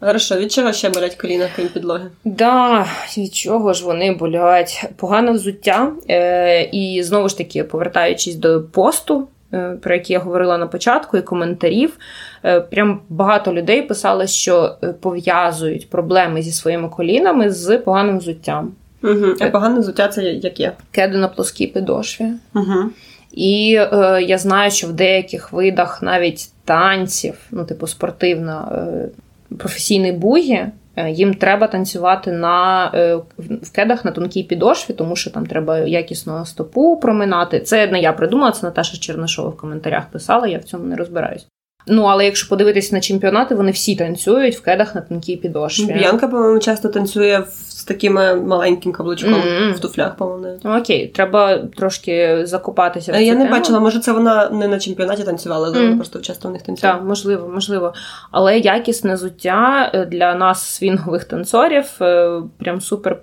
[0.00, 2.10] Хорошо, від чого ще болять коліна, крім підлоги?
[2.24, 2.86] Да,
[3.18, 4.84] від чого ж вони болять?
[4.96, 5.92] Погане взуття.
[6.10, 11.16] Е, і знову ж таки, повертаючись до посту, е, про який я говорила на початку,
[11.16, 11.98] і коментарів,
[12.44, 18.72] е, прям багато людей писали, що е, пов'язують проблеми зі своїми колінами з поганим взуттям.
[19.02, 19.26] Угу.
[19.40, 20.72] А погане взуття це яке?
[20.90, 22.26] Кеди на плоскій підошві.
[22.54, 22.90] Угу.
[23.32, 29.08] І е, я знаю, що в деяких видах навіть танців, ну, типу спортивна, е,
[29.56, 35.30] професійний бугі, е, їм треба танцювати на, е, в кедах на тонкій підошві, тому що
[35.30, 37.60] там треба якісно стопу проминати.
[37.60, 41.46] Це не я придумала, це Наташа Чернишова в коментарях писала, я в цьому не розбираюсь.
[41.90, 45.92] Ну, але якщо подивитись на чемпіонати, вони всі танцюють в кедах на тонкій підошві.
[45.92, 48.12] Б'янка, по-моєму, часто танцює з таким
[48.46, 49.72] маленьким каблучком Мгм.
[49.72, 50.58] в туфлях, по-моєму.
[50.64, 53.12] Ну, окей, треба трошки закопатися.
[53.12, 53.56] В Е, Я цю не тему.
[53.56, 55.84] бачила, може, це вона не на чемпіонаті танцювала, але Мгм.
[55.86, 56.90] вона просто часто в них танцює.
[56.90, 57.94] Так, можливо, можливо.
[58.30, 63.18] Але якісне зуття е, для нас, свінгових танцорів, е, прям супер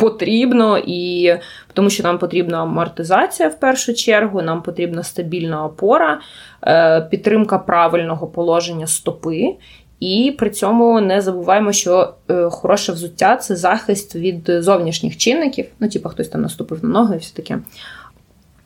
[0.00, 1.34] потрібно, і
[1.72, 6.20] тому що нам потрібна амортизація в першу чергу, нам потрібна стабільна опора,
[6.66, 9.54] е, підтримка правильного положення стопи.
[10.00, 15.66] І при цьому не забуваємо, що е, хороше взуття це захист від зовнішніх чинників.
[15.80, 17.58] Ну, типу, хтось там наступив на ноги і все таке.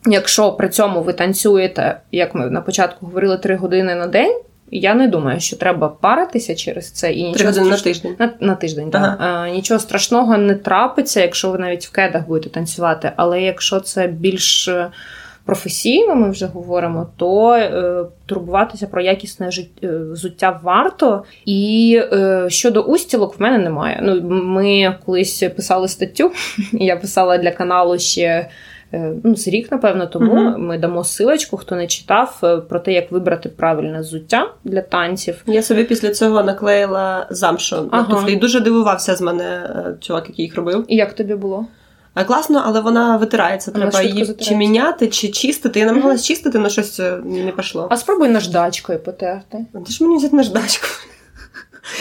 [0.06, 4.40] Якщо при цьому ви танцюєте, як ми на початку говорили, 3 години на день,
[4.78, 8.16] я не думаю, що треба паритися через це і Три нічого години на тиждень.
[8.18, 9.16] на, на тиждень, Ага.
[9.20, 9.48] так.
[9.48, 13.12] Е, нічого страшного не трапиться, якщо ви навіть в кедах будете танцювати.
[13.16, 14.90] Але якщо це більш е,
[15.44, 19.50] професійно, ми вже говоримо, то е, турбуватися про якісне
[19.82, 21.24] е, взуття варто.
[21.44, 24.00] І е, щодо устілок в мене немає.
[24.02, 26.32] Ну, ми колись писали статтю,
[26.72, 28.48] я писала для каналу ще.
[28.94, 30.66] Е, Ну, з рік, напевно, тому Мгм.
[30.66, 35.42] ми дамо силочку, хто не читав, е, про те, як вибрати правильне взуття для танців.
[35.46, 38.32] Я собі після цього наклеїла замшу на туфлі.
[38.32, 40.84] І дуже дивувався з мене е, чувак, який їх робив.
[40.88, 41.66] І як тобі було?
[42.14, 43.70] А класно, але вона витирається.
[43.70, 45.80] Треба її чи міняти, чи чистити.
[45.80, 47.88] Я намагалась чистити, але щось не пішло.
[47.90, 49.66] А спробуй наждачкою потерти.
[49.86, 50.86] Ти ж мені взяти наждачку.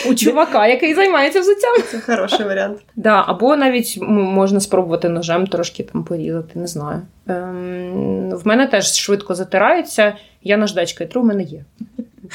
[0.10, 1.74] У чувака, який займається взуттям.
[1.92, 2.80] Це хороший варіант.
[2.96, 7.02] Да, або навіть можна спробувати ножем трошки там порізати, не знаю.
[7.28, 10.16] Ем, в мене теж швидко затирається.
[10.44, 11.64] Я наждачкою тру, в мене є.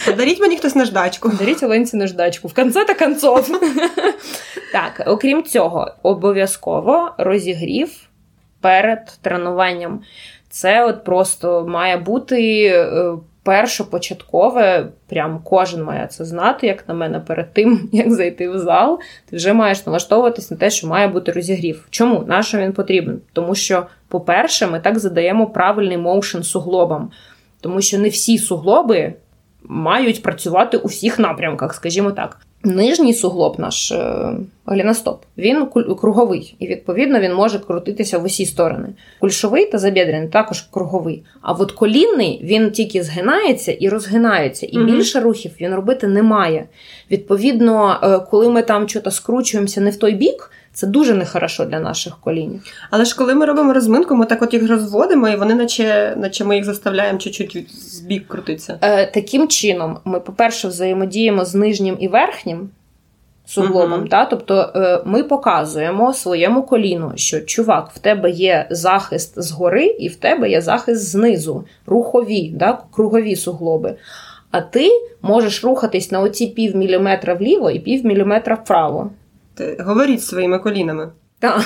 [0.07, 1.29] Подаріть мені хтось наждачку.
[1.29, 2.49] Даріть Оленці наждачку.
[2.49, 3.61] В конце та концов.
[4.73, 7.91] так, окрім цього, обов'язково розігрів
[8.61, 10.01] перед тренуванням.
[10.51, 17.21] Це от просто має бути е, першопочаткове, прям кожен має це знати, як на мене,
[17.21, 21.33] перед тим, як зайти в зал, ти вже маєш налаштовуватись на те, що має бути
[21.33, 21.87] розігрів.
[21.91, 22.25] Чому?
[22.27, 23.21] На він потрібен?
[23.33, 27.11] Тому що, по-перше, ми так задаємо правильний моушен суглобам.
[27.61, 29.15] Тому що не всі суглоби
[29.65, 32.41] мають працювати у всіх напрямках, скажімо так.
[32.65, 34.33] Нижній суглоб, наш е,
[34.67, 35.67] гліностоп, він
[36.01, 38.89] круговий, і відповідно він може крутитися в усі сторони.
[39.21, 41.23] Кульшовий та забідрений також круговий.
[41.41, 46.65] А от колінний він тільки згинається і розгинається, і більше рухів він робити не має.
[47.11, 51.81] Відповідно, е, коли ми там щось скручуємося не в той бік, це дуже нехорошо для
[51.81, 52.61] наших колінів.
[52.91, 56.45] Але ж коли ми робимо розминку, ми так от їх розводимо, і вони, наче наче
[56.45, 58.79] ми їх заставляємо чуть-чуть з бік крутитися.
[58.83, 62.71] Е, Таким чином, ми, по-перше, взаємодіємо з нижнім і верхнім
[63.47, 64.01] суглобом.
[64.01, 64.09] Uh-huh.
[64.09, 64.25] Та?
[64.25, 70.17] Тобто е, ми показуємо своєму коліну, що чувак, в тебе є захист згори, і в
[70.17, 72.79] тебе є захист знизу, рухові, да?
[72.91, 73.95] кругові суглоби.
[74.51, 74.91] А ти
[75.23, 79.11] можеш рухатись на оці пів міліметра вліво і пів міліметра вправо.
[79.79, 81.13] Говоріть своїми колінами.
[81.39, 81.65] Так.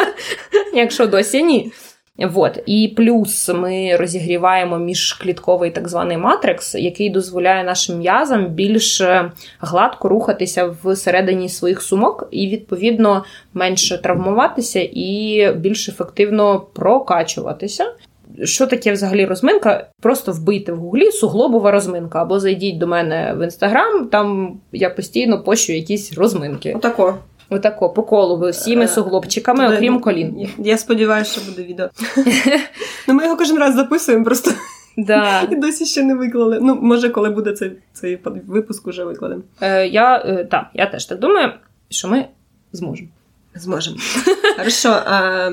[0.74, 1.72] Якщо досі ні.
[2.18, 2.58] Вот.
[2.66, 10.08] І плюс ми розігріваємо міжклітковий так званий матрикс, який дозволяє нашим м'язам більш е, гладко
[10.08, 17.92] рухатися всередині своїх сумок і, відповідно, менше травмуватися і більш ефективно прокачуватися.
[18.44, 19.86] Що таке взагалі розминка?
[20.00, 25.42] Просто вбийте в гуглі суглобова розминка, або зайдіть до мене в інстаграм, там я постійно
[25.42, 26.72] пощу якісь розминки.
[26.76, 27.18] Отако.
[27.50, 30.48] Отако, по колу всіми е, суглобчиками, окрім колін.
[30.58, 31.88] Я сподіваюся, що буде відео.
[33.08, 34.50] Ну, Ми його кожен раз записуємо, просто
[34.96, 35.42] Да.
[35.50, 36.58] І досі ще не виклали.
[36.62, 39.42] Ну, може, коли буде цей цей випуск, уже викладемо.
[39.60, 41.52] Е, Я е, так, я теж так думаю,
[41.88, 42.26] що ми
[42.72, 43.08] зможемо.
[43.54, 43.96] Зможемо.
[44.56, 44.88] Хорошо.
[44.88, 45.50] А...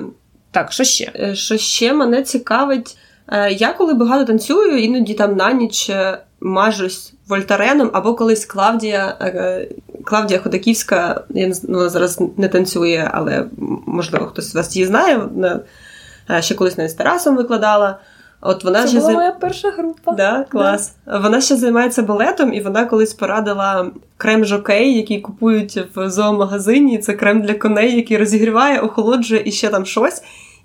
[0.54, 1.12] Так, що ще?
[1.16, 2.98] Е, що ще мене цікавить.
[3.28, 5.92] Е, я коли багато танцюю, іноді там на ніч
[6.42, 9.18] мажусь вольтареном, або колись Клавдія
[10.04, 13.46] Клавдія Ходаківська, я не вона зараз не танцює, але
[13.86, 15.18] можливо хтось з вас її знає.
[15.18, 15.60] Вона
[16.40, 18.00] ще колись навіть з Тарасом викладала.
[18.46, 19.18] От вона Це ще була займ...
[19.18, 20.12] моя перша група.
[20.12, 20.96] Да, клас.
[21.06, 21.18] Да.
[21.18, 26.98] Вона ще займається балетом, і вона колись порадила крем жокей, який купують в зоомагазині.
[26.98, 30.24] Це крем для коней, який розігріває, охолоджує і ще там щось.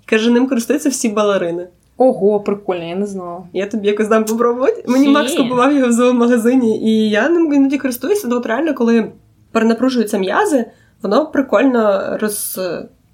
[0.09, 1.67] Каже, ним користуються всі балерини.
[1.97, 3.43] Ого, прикольно, я не знала.
[3.53, 4.83] Я тобі якось дам попробувати.
[4.87, 8.27] Мені Макс купував його в зоомагазині, і я ним іноді користуюся.
[8.31, 9.11] От реально, коли
[9.51, 10.65] перенапружуються м'язи,
[11.01, 12.59] воно прикольно роз.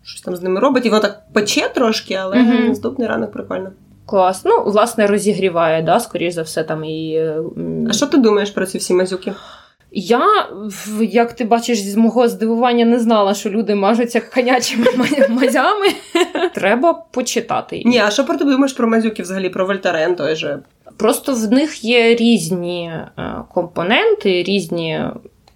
[0.03, 3.71] Щось там з ними робить, і воно так пече трошки, але mm наступний ранок прикольно.
[4.05, 4.41] Клас.
[4.45, 7.29] Ну, власне, розігріває, да, скоріш за все, там і.
[7.89, 9.33] А що ти думаєш про ці всі мазюки?
[9.97, 10.47] Я,
[11.01, 14.85] як ти бачиш, з мого здивування не знала, що люди мажуться конячими
[15.29, 15.87] мазями.
[16.55, 17.81] Треба почитати.
[17.85, 20.59] Ні, а що про ти думаєш про мазюки взагалі, про Вольтарен той же?
[20.97, 25.01] Просто в них є різні е, компоненти, різні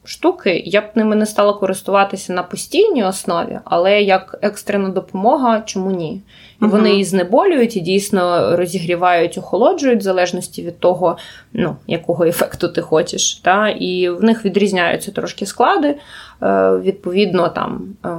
[0.10, 0.64] штуки.
[0.66, 6.22] Я б ними не стала користуватися на постійній основі, але як екстрена допомога, чому ні?
[6.62, 11.18] І uh вони і знеболюють, і дійсно розігрівають, охолоджують в залежності від того,
[11.54, 13.36] ну, якого ефекту ти хочеш.
[13.36, 13.70] Та?
[13.70, 15.96] І в них відрізняються трошки склади.
[16.44, 18.10] Е, відповідно, там е,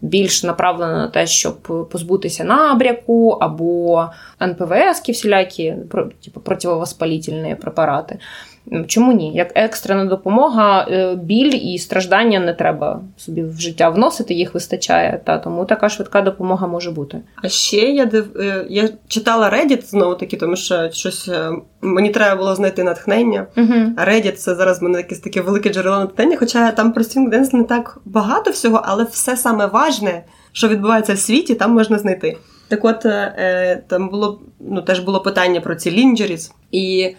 [0.00, 4.04] більш направлено на те, щоб позбутися набряку або
[4.42, 5.74] НПВС, всілякі
[6.24, 8.18] типу, противовоспалітельні препарати.
[8.86, 9.32] Чому ні?
[9.34, 15.20] Як екстрена допомога, е, біль і страждання не треба собі в життя вносити, їх вистачає.
[15.24, 17.20] Та Тому така швидка допомога може бути.
[17.42, 18.40] А ще я див...
[18.40, 21.50] Е, я читала Reddit знову таки, тому що щось е,
[21.80, 23.46] мені треба було знайти натхнення.
[23.96, 27.52] А Reddit це зараз в мене якесь таке велике джерело натхнення, хоча там про Стінгденс
[27.52, 32.36] не так багато всього, але все саме важне, що відбувається в світі, там можна знайти.
[32.68, 33.06] Так от
[33.88, 36.52] там було ну, теж було питання про ці лінджеріс.
[36.72, 37.14] І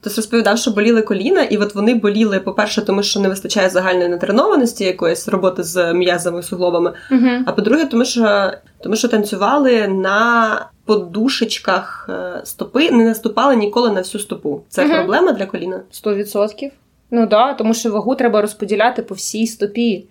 [0.00, 4.08] Хтось розповідав, що боліли коліна, і от вони боліли, по-перше, тому що не вистачає загальної
[4.08, 6.92] натренованості якоїсь роботи з м'язами суглобами.
[7.10, 7.42] Uh-huh.
[7.46, 14.00] А по-друге, тому що тому що танцювали на подушечках е, стопи, не наступали ніколи на
[14.00, 14.62] всю стопу.
[14.68, 14.94] Це uh-huh.
[14.94, 15.80] проблема для коліна?
[15.90, 16.70] Сто відсотків.
[17.10, 20.06] Ну да, тому що вагу треба розподіляти по всій стопі.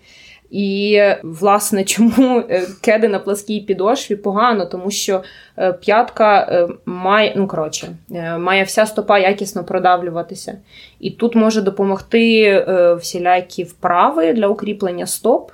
[0.50, 5.22] І, власне, чому е, кеди на пласкій підошві погано, тому що
[5.58, 7.88] е, п'ятка е, має ну коротше,
[8.38, 10.58] має вся стопа якісно продавлюватися.
[11.00, 12.66] І тут може допомогти
[13.00, 15.50] всілякі вправи для укріплення стоп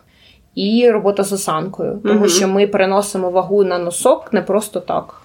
[0.55, 2.29] і робота з осанкою, тому угу.
[2.29, 5.23] що ми переносимо вагу на носок не просто так.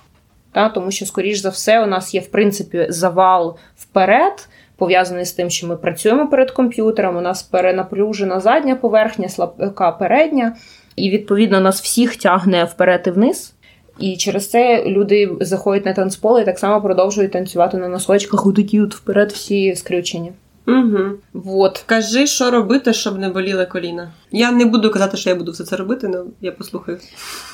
[0.52, 0.70] Та?
[0.70, 4.50] Тому що, скоріш за все, у нас є в принципі завал вперед
[4.82, 10.56] пов'язаний з тим, що ми працюємо перед комп'ютером, у нас перенапружена задня поверхня, слабка передня,
[10.96, 13.54] і відповідно нас всіх тягне вперед і вниз.
[14.00, 18.82] І через це люди заходять на танцпол і так само продовжують танцювати на носочках, отакі
[18.82, 20.32] от вперед всі скрючені.
[20.68, 20.99] Угу.
[21.34, 21.84] Вот.
[21.86, 24.12] Кажи, що робити, щоб не боліли коліна.
[24.32, 26.97] Я не буду казати, що я буду все це робити, але я послухаю.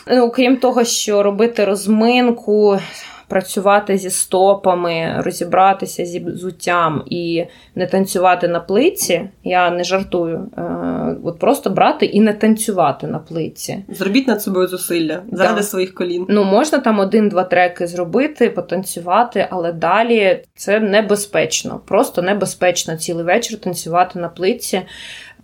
[0.08, 2.80] Ну, Крім того, що робити розминку,
[3.28, 10.48] працювати зі стопами, розібратися зі взуттям і не танцювати на плитці, я не жартую.
[10.58, 13.84] Е, от просто брати і не танцювати на плитці.
[13.90, 15.64] Зробіть над собою зусилля заради да.
[15.64, 16.26] своїх колін.
[16.30, 23.60] Ну можна там один-два треки зробити, потанцювати, але далі це небезпечно, просто небезпечно цілий вечір
[23.60, 24.82] танцювати на плитці.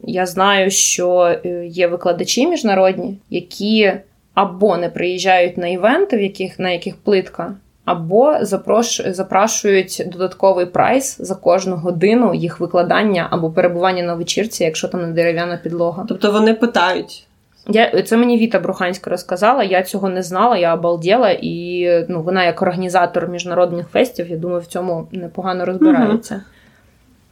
[0.05, 3.93] Я знаю, що е, є викладачі міжнародні, які
[4.33, 7.55] або не приїжджають на івенти, в яких на яких плитка,
[7.85, 14.87] або запрош, запрашують додатковий прайс за кожну годину їх викладання або перебування на вечірці, якщо
[14.87, 16.05] там не дерев'яна підлога.
[16.07, 17.27] Тобто вони питають.
[17.67, 19.63] Я це мені Віта Бруханська розказала.
[19.63, 24.61] Я цього не знала, я обалділа, і ну вона як організатор міжнародних фестів, я думаю,
[24.61, 26.35] в цьому непогано розбирається.
[26.35, 26.43] Угу.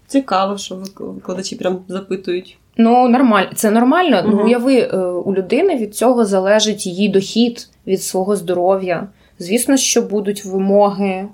[0.08, 2.58] Цікаво, що викладачі прям запитують.
[2.78, 4.22] Ну, нормально, це нормально.
[4.26, 4.36] Угу.
[4.36, 9.08] Ну, уяви, е, у людини від цього залежить її дохід від свого здоров'я.
[9.42, 11.28] Звісно, що будуть вимоги.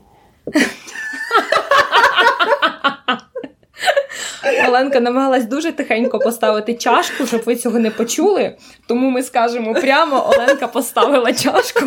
[4.67, 8.57] Оленка намагалась дуже тихенько поставити чашку, щоб ви цього не почули.
[8.87, 11.79] Тому ми скажемо прямо: Оленка поставила чашку.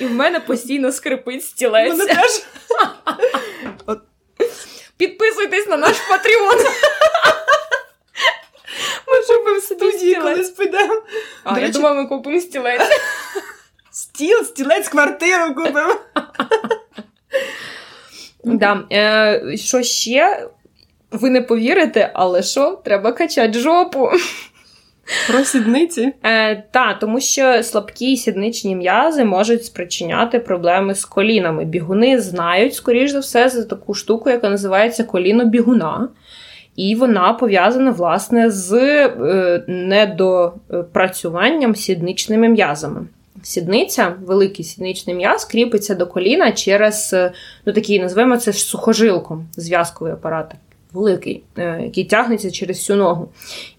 [0.00, 1.98] І в мене постійно скрипить стілець.
[1.98, 2.42] Мене теж.
[4.96, 6.58] Підписуйтесь на наш патріон.
[9.08, 11.02] Ми купимо студії, колись підемо.
[11.44, 11.78] А, До я речі...
[11.78, 12.90] думала, ми купимо стілець.
[14.16, 15.94] Стіл, стілець, квартиру купимо.
[18.44, 18.82] Да.
[18.92, 20.46] Е, Що ще?
[21.10, 22.80] Ви не повірите, але що?
[22.84, 24.08] Треба качати жопу.
[25.30, 26.12] Про сідниці?
[26.22, 31.64] Е, Так, тому що слабкі сідничні м'язи можуть спричиняти проблеми з колінами.
[31.64, 36.08] Бігуни знають, скоріш за все, за таку штуку, яка називається коліно бігуна.
[36.76, 43.06] І вона пов'язана, власне, з е, недопрацюванням сідничними м'язами.
[43.46, 47.32] Сідниця, великий сідничний м'яз, кріпиться до коліна через е,
[47.66, 50.54] ну, такий, називаємо це сухожилком, зв'язковий апарат
[50.92, 53.28] великий, е, який тягнеться через всю ногу.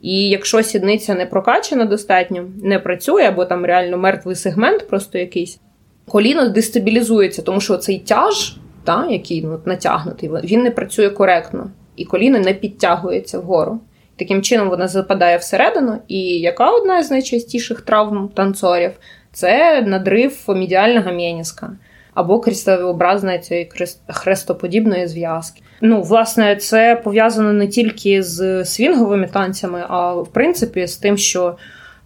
[0.02, 5.60] І якщо сідниця не прокачана достатньо, не працює, або там реально мертвий сегмент, просто якийсь,
[6.08, 12.06] коліно дестабілізується, тому що цей тяж, та, який ну, натягнутий, він не працює коректно, і
[12.06, 13.80] коліно не підтягується вгору.
[14.16, 18.92] Таким чином вона западає всередину, і яка одна з найчастіших травм танцорів
[19.38, 21.72] це надрив медіального меніска
[22.14, 23.72] або крестовообразної цієї
[24.08, 25.62] хрестоподібної зв'язки.
[25.82, 31.58] Ну, власне, це пов'язано не тільки з свінговими танцями, а в принципі з тим, що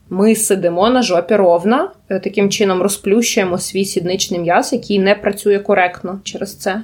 [0.10, 5.60] ми сидимо на жопі ровно, е, таким чином розплющуємо свій сідничний м'яз, який не працює
[5.60, 6.82] коректно через це.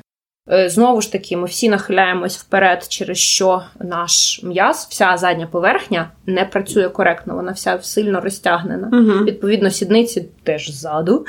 [0.51, 6.09] Е, знову ж таки, ми всі нахиляємось вперед, через що наш м'яз, вся задня поверхня
[6.25, 8.89] не працює коректно, вона вся сильно розтягнена.
[8.93, 9.25] Угу.
[9.25, 11.25] Відповідно, сідниці теж ззаду,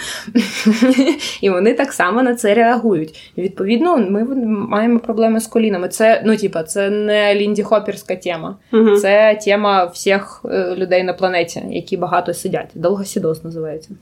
[1.40, 3.32] і вони так само на це реагують.
[3.36, 5.88] І, Відповідно, ми маємо проблеми з колінами.
[5.88, 8.96] Це ну, типа, це не Лінді Хопірська тема, угу.
[8.96, 12.70] це тема всіх е, людей на планеті, які багато сидять.
[12.74, 13.90] Довгосідоз називається.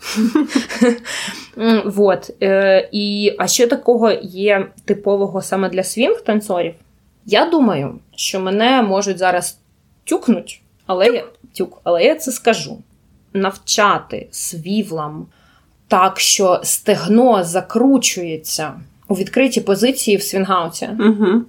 [1.84, 2.30] Вот.
[2.42, 4.66] Е, і, А ще такого є
[5.06, 6.74] типового саме для свінг-танцорів.
[7.26, 9.58] Я думаю, що мене можуть зараз
[10.04, 11.24] тюкнуть, але я
[11.58, 12.78] тюк, але я це скажу.
[13.32, 15.26] Навчати свівлам
[15.88, 18.72] так, що стегно закручується
[19.08, 20.88] у відкритій позиції в свінгауті.
[21.00, 21.42] Угу.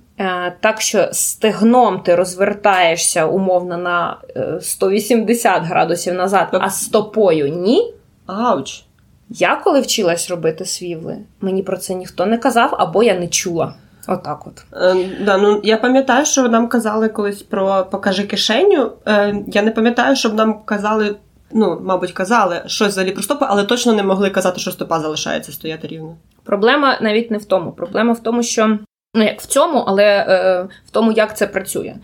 [0.60, 4.18] Так що стегном ти розвертаєшся умовно на
[4.62, 7.94] 180 е, градусів назад, а стопою ні.
[8.26, 8.84] Ауч!
[9.30, 13.74] Я коли вчилась робити свівли, мені про це ніхто не казав, або я не чула.
[14.08, 14.66] Отак от.
[14.74, 18.92] Е, да, ну Я пам'ятаю, що нам казали колись про покажи кишеню.
[19.08, 21.16] Е, Я не пам'ятаю, щоб нам казали,
[21.52, 25.52] ну, мабуть, казали щось взагалі про стопи, але точно не могли казати, що стопа залишається
[25.52, 26.16] стояти рівно.
[26.44, 27.72] Проблема навіть не в тому.
[27.72, 28.80] Проблема в тому, що
[29.16, 31.96] ну як в цьому, але е, в тому, як це працює.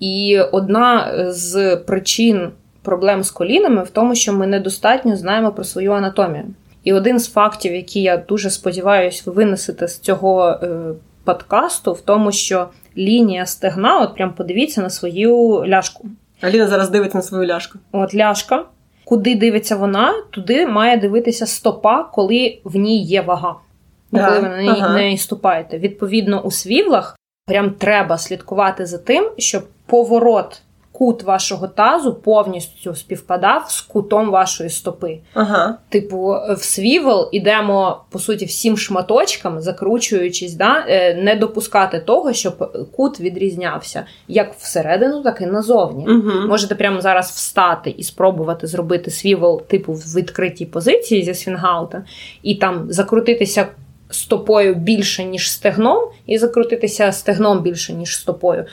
[0.00, 2.50] І одна з причин
[2.82, 6.44] проблем з колінами в тому, що ми недостатньо знаємо про свою анатомію.
[6.88, 10.78] І один з фактів, які я дуже сподіваюся, ви винесете з цього е,
[11.24, 16.08] подкасту, в тому, що лінія стегна, от прям подивіться на свою ляшку.
[16.40, 17.78] Аліна зараз дивиться на свою ляшку.
[17.92, 18.64] От ляшка.
[19.04, 23.54] Куди дивиться вона, туди має дивитися стопа, коли в ній є вага.
[24.12, 24.94] Да, коли ви на неї ага.
[24.94, 25.78] не ступаєте.
[25.78, 30.62] Відповідно, у свівлах прям треба слідкувати за тим, щоб поворот
[30.98, 35.18] кут вашого тазу повністю співпадав з кутом вашої стопи.
[35.34, 35.78] Ага.
[35.88, 42.72] Типу, в свівел ідемо по суті всім шматочкам, закручуючись, да, е, не допускати того, щоб
[42.96, 46.06] кут відрізнявся як всередину, так і назовні.
[46.08, 46.48] Угу.
[46.48, 52.04] Можете прямо зараз встати і спробувати зробити свівел, типу, в відкритій позиції зі свінгаута,
[52.42, 53.66] і там закрутитися
[54.10, 58.64] стопою більше, ніж стегном, і закрутитися стегном більше, ніж стопою.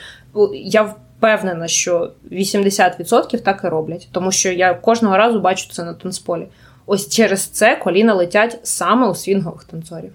[0.54, 5.94] Я впевнена, що 80% так і роблять, тому що я кожного разу бачу це на
[5.94, 6.46] танцполі.
[6.86, 10.12] Ось через це коліна летять саме у свінгових танцорів.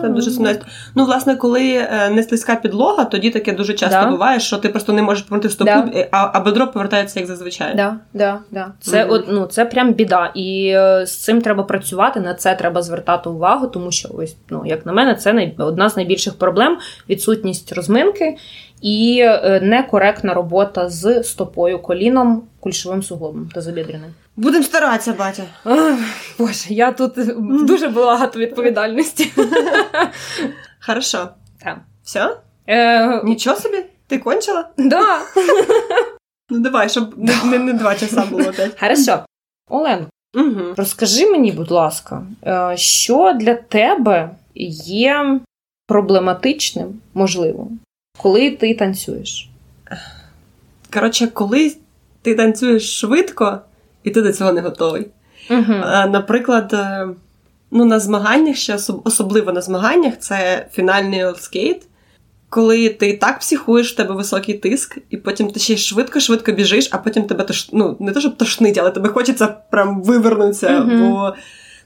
[0.00, 0.52] Це дуже сумно.
[0.94, 4.10] Ну, власне, коли е, не слизька підлога, тоді таке дуже часто да.
[4.10, 6.08] буває, що ти просто не можеш повернути стопу, да.
[6.10, 7.74] а, а бедро повертається як зазвичай.
[7.74, 8.72] Да, да, да.
[8.80, 9.24] Це mm-hmm.
[9.28, 10.32] ну, це прям біда.
[10.34, 14.62] І е, з цим треба працювати, на це треба звертати увагу, тому що ось, ну,
[14.66, 15.54] як на мене, це най...
[15.58, 16.78] одна з найбільших проблем
[17.08, 18.36] відсутність розминки
[18.80, 24.14] і е, некоректна робота з стопою, коліном, кульшовим суглобом та забідреним.
[24.36, 25.42] Будемо старатися, батя.
[26.38, 27.12] Боже, я тут
[27.66, 29.32] дуже багато відповідальності.
[30.86, 31.28] Хорошо.
[31.64, 31.78] Так.
[32.04, 32.36] Все?
[32.66, 33.22] Е...
[33.24, 33.84] Нічого собі?
[34.06, 34.68] Ти кончила?
[34.78, 35.20] Да.
[36.50, 38.44] Ну давай, щоб не, не, не два часа було.
[38.44, 38.70] Так.
[38.80, 39.24] Хорошо.
[39.70, 40.74] Олен, угу.
[40.76, 42.22] розкажи мені, будь ласка,
[42.74, 44.30] що для тебе
[44.84, 45.40] є
[45.86, 47.68] проблематичним, можливо,
[48.18, 49.50] коли ти танцюєш?
[50.92, 51.76] Коротше, коли
[52.22, 53.60] ти танцюєш швидко,
[54.04, 55.06] і ти до цього не готовий.
[55.50, 56.10] Uh-huh.
[56.10, 56.76] Наприклад,
[57.70, 61.82] ну, на змаганнях, ще особливо на змаганнях, це фінальний олдскейт,
[62.48, 66.88] коли ти і так психуєш, в тебе високий тиск, і потім ти ще швидко-швидко біжиш,
[66.92, 67.68] а потім тебе тош...
[67.72, 70.68] ну, не то, щоб тошнить, але тебе хочеться прям вивернутися.
[70.68, 70.98] Uh-huh.
[70.98, 71.34] Бо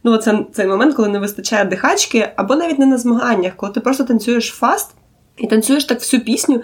[0.04, 3.80] ну, це цей момент, коли не вистачає дихачки, або навіть не на змаганнях, коли ти
[3.80, 4.94] просто танцюєш fast
[5.38, 6.62] і танцюєш так всю пісню.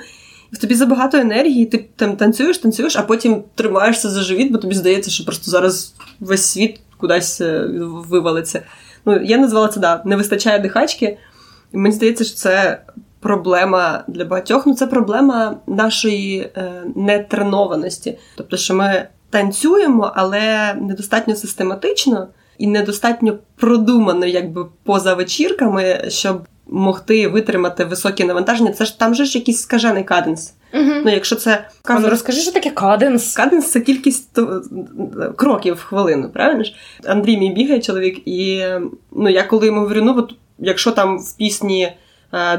[0.53, 4.75] В тобі забагато енергії, ти там танцюєш, танцюєш, а потім тримаєшся за живіт, бо тобі
[4.75, 7.41] здається, що просто зараз весь світ кудись
[8.09, 8.63] вивалиться.
[9.07, 11.19] Ну, я назвала це да, не вистачає дихачки,
[11.73, 12.83] і мені здається, що це
[13.21, 14.67] проблема для багатьох.
[14.67, 18.19] Ну, це проблема нашої е, нетренованості.
[18.37, 27.29] Тобто, що ми танцюємо, але недостатньо систематично і недостатньо продумано, якби поза вечірками, щоб могти
[27.29, 30.55] витримати високі навантаження, це ж там же ж якийсь скажений каденс.
[30.75, 31.03] Uh-huh.
[31.05, 33.37] Ну, якщо це ну, розкажи, що таке каденс.
[33.37, 34.39] Каденс це кількість
[35.37, 36.75] кроків в хвилину, правильно ж?
[37.05, 38.65] Андрій мій бігає чоловік, і
[39.13, 41.93] ну, я коли йому говорю, ну от якщо там в пісні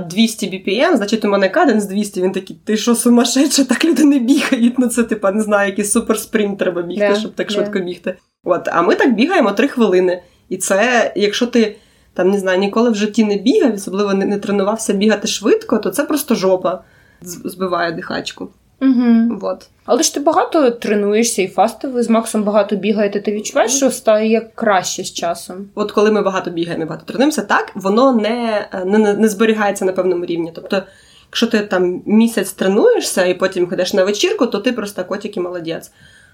[0.09, 4.19] 200 BPM, значить у мене каденс 200, він такий, ти що сумасшедша, так люди не
[4.19, 4.79] бігають.
[4.79, 7.19] Ну це типа не знаю, якийсь суперспринт треба бігти, yeah.
[7.19, 7.53] щоб так yeah.
[7.53, 8.15] швидко бігти.
[8.43, 10.23] От, а ми так бігаємо 3 хвилини.
[10.49, 11.75] І це, якщо ти
[12.13, 15.89] там не знаю, ніколи в житті не бігав, особливо не, не тренувався бігати швидко, то
[15.89, 16.81] це просто жопа
[17.21, 18.49] збиває дихачку.
[18.81, 19.37] Угу.
[19.41, 19.69] Вот.
[19.85, 23.91] Але ж ти багато тренуєшся і фасти, ви з Максом багато бігаєте, ти відчуваєш, що
[23.91, 25.69] стає краще з часом?
[25.75, 30.25] От коли ми багато бігаємо, багато тренуємося, так воно не, не, не зберігається на певному
[30.25, 30.51] рівні.
[30.55, 30.83] Тобто,
[31.29, 35.39] якщо ти там місяць тренуєшся і потім ходиш на вечірку, то ти просто котик і
[35.39, 35.91] молодець.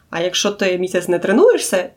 [0.10, 1.90] А якщо ти місяць не тренуєшся,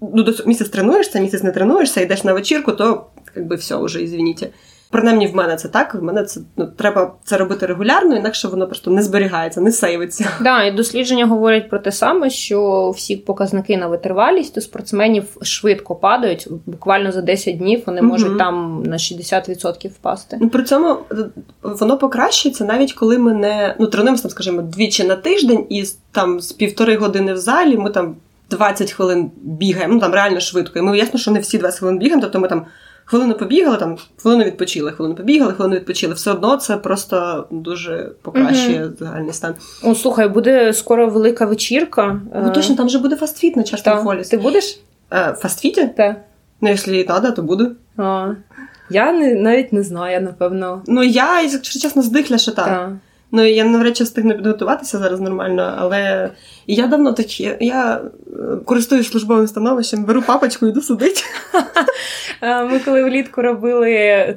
[0.00, 3.06] ну, місяць тренуєшся, місяць не тренуєшся, йдеш на вечірку, то
[3.36, 4.50] якби все вже, извините.
[4.92, 5.94] Принаймні в мене це так.
[5.94, 10.30] В мене це ну треба це робити регулярно, інакше воно просто не зберігається, не сейвиться.
[10.40, 15.94] Да, і дослідження говорять про те саме, що всі показники на витривалість у спортсменів швидко
[15.94, 16.48] падають.
[16.66, 18.38] Буквально за 10 днів вони можуть угу.
[18.38, 20.38] там на 60% впасти.
[20.40, 21.14] Ну при цьому е,
[21.62, 26.40] воно покращується навіть коли ми не ну тренуємося, там, скажімо, двічі на тиждень, і там
[26.40, 28.16] з півтори години в залі ми там
[28.50, 29.94] 20 хвилин бігаємо.
[29.94, 30.78] Ну там реально швидко.
[30.78, 32.66] І ми ясно, що не всі 20 хвилин бігаємо, тобто ми там.
[33.12, 36.14] Хвилину побігали, там хвилину відпочили, хвилину побігали, хвилину відпочили.
[36.14, 38.98] Все одно це просто дуже покращує mm-hmm.
[38.98, 39.54] загальний стан.
[39.82, 42.20] О, слухай, буде скоро велика вечірка.
[42.34, 44.28] Ну точно, там же буде фастфіт на чашку Фоліс.
[44.28, 44.80] Ти будеш?
[45.12, 45.90] Е, фастфіті?
[45.96, 46.16] Так.
[46.60, 47.70] Ну, якщо треба, то буду.
[47.96, 48.28] А,
[48.90, 50.82] Я не, навіть не знаю, напевно.
[50.86, 52.66] Ну, я, якщо чесно, здихля, що так.
[52.66, 52.90] так.
[53.34, 56.30] Ну, я навряд чи встигну підготуватися зараз нормально, але
[56.66, 61.20] я давно так я е, користуюсь службовим становищем, беру папочку, йду судити.
[62.42, 64.36] Ми коли влітку робили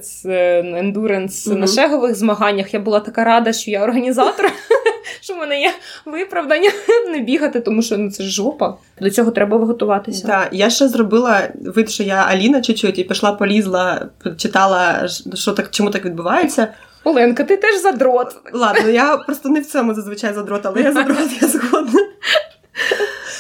[0.76, 4.52] ендуренс на шегових змаганнях, я була така рада, що я організатор,
[5.22, 5.72] що в мене є
[6.06, 6.70] виправдання
[7.12, 8.78] не бігати, тому що ну, це ж жопа.
[9.02, 10.28] До цього треба готуватися.
[10.28, 15.72] Так, я ще зробила вид, що я Аліна чуть-чуть і пішла, полізла, читала, що так,
[15.72, 16.68] чому так відбувається.
[17.06, 18.36] Оленка, ти теж задрот.
[18.54, 22.00] Ладно, я просто не в цьому зазвичай задрот, але я задрот, я згодна.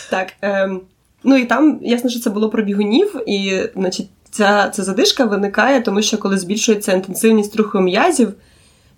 [0.09, 0.28] Так.
[0.41, 0.82] Ем,
[1.24, 5.82] ну і там, ясно, що це було про бігунів, і значить, ця, ця задишка виникає,
[5.82, 8.34] тому що коли збільшується інтенсивність руху м'язів,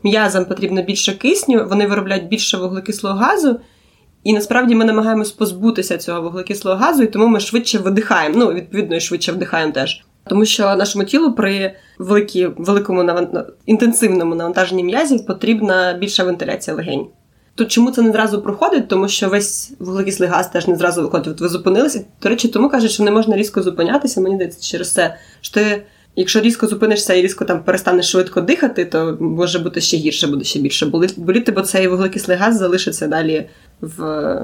[0.04, 3.60] м'язам потрібно більше кисню, вони виробляють більше вуглекислого газу,
[4.24, 8.36] І насправді ми намагаємось позбутися цього вуглекислого газу, і тому ми швидше видихаємо.
[8.38, 10.07] Ну, відповідно, і швидше вдихаємо теж.
[10.30, 13.30] Тому що нашому тілу при великі, великому навант...
[13.66, 17.06] інтенсивному навантаженні м'язів потрібна більша вентиляція легень.
[17.56, 18.88] То чому це не зразу проходить?
[18.88, 21.28] Тому що весь вуглекислий газ теж не зразу виходить.
[21.28, 22.06] От ви зупинилися.
[22.22, 24.22] До речі, тому кажуть, що не можна різко зупинятися.
[24.22, 25.84] Мені здається, через це що ти,
[26.16, 30.44] якщо різко зупинишся і різко там перестанеш швидко дихати, то може бути ще гірше, буде
[30.44, 30.86] ще більше
[31.18, 33.50] боліти, бо цей вуглекислий газ залишиться далі
[33.82, 34.42] в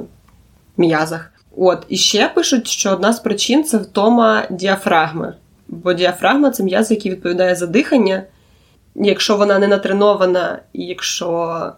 [0.77, 1.31] м'язах.
[1.57, 5.33] От і ще пишуть, що одна з причин це втома діафрагми.
[5.73, 8.23] Бо діафрагма це м'яз, який відповідає за дихання.
[8.95, 11.71] Якщо вона не натренована, і якщо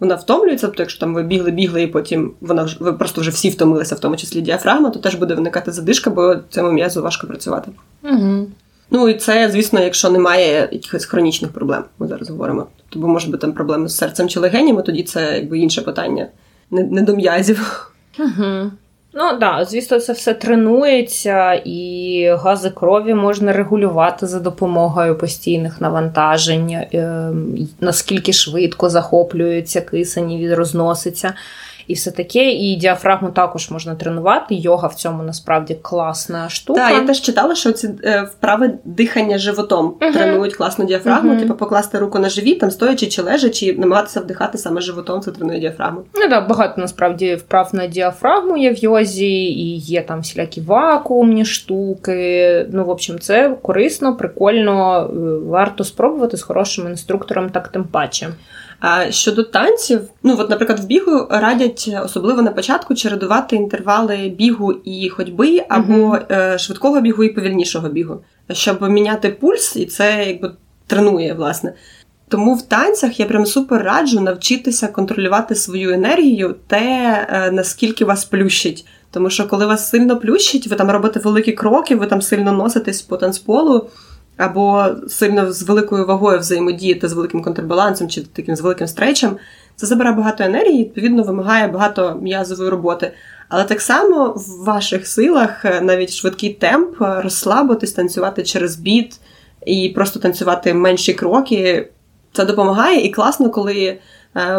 [0.00, 3.94] вона втомлюється, тобто, якщо там ви бігли-бігли, і потім вона ви просто вже всі втомилися,
[3.94, 7.70] в тому числі діафрагма, то теж буде виникати задишка, бо цьому м'язу важко працювати.
[8.02, 8.46] Угу.
[8.90, 12.66] Ну і це, звісно, якщо немає якихось хронічних проблем, ми зараз говоримо.
[12.88, 16.28] Тобто, може бути там проблеми з серцем чи легенями, тоді це якби інше питання,
[16.70, 17.90] не, не до м'язів.
[18.18, 18.70] Угу.
[19.18, 26.70] Ну да, звісно, це все тренується, і гази крові можна регулювати за допомогою постійних навантажень,
[26.70, 27.30] е,
[27.80, 31.34] наскільки швидко захоплюється кисень і розноситься
[31.86, 32.50] і все таке.
[32.50, 34.54] І діафрагму також можна тренувати.
[34.54, 36.80] Йога в цьому насправді класна штука.
[36.80, 40.12] Так, я теж читала, що ці е, вправи дихання животом uh-huh.
[40.12, 41.32] тренують класну діафрагму.
[41.32, 41.40] Uh-huh.
[41.40, 45.60] Типу покласти руку на живіт, там стоячи чи лежачи, намагатися вдихати саме животом, це тренує
[45.60, 46.00] діафрагму.
[46.14, 51.44] Ну так, багато насправді вправ на діафрагму є в йозі, і є там всілякі вакуумні
[51.44, 52.66] штуки.
[52.72, 58.28] Ну, в общем, це корисно, прикольно, е, варто спробувати з хорошим інструктором, так тим паче.
[58.80, 64.72] А щодо танців, ну от, наприклад, в бігу радять особливо на початку чередувати інтервали бігу
[64.72, 66.58] і ходьби, або mm-hmm.
[66.58, 68.20] швидкого бігу і повільнішого бігу,
[68.52, 70.52] щоб міняти пульс, і це якби
[70.86, 71.74] тренує, власне.
[72.28, 78.24] Тому в танцях я прям супер раджу навчитися контролювати свою енергію, те е, наскільки вас
[78.24, 78.86] плющить.
[79.10, 83.02] Тому що коли вас сильно плющить, ви там робите великі кроки, ви там сильно носитесь
[83.02, 83.88] по танцполу
[84.36, 89.36] або сильно з великою вагою взаємодіяти з великим контрбалансом чи таким з великим стречем,
[89.76, 93.12] це забирає багато енергії, відповідно, вимагає багато м'язової роботи.
[93.48, 99.20] Але так само в ваших силах е, навіть швидкий темп, е, розслабитись, танцювати через біт
[99.66, 101.88] і просто танцювати менші кроки.
[102.32, 103.98] Це допомагає і класно, коли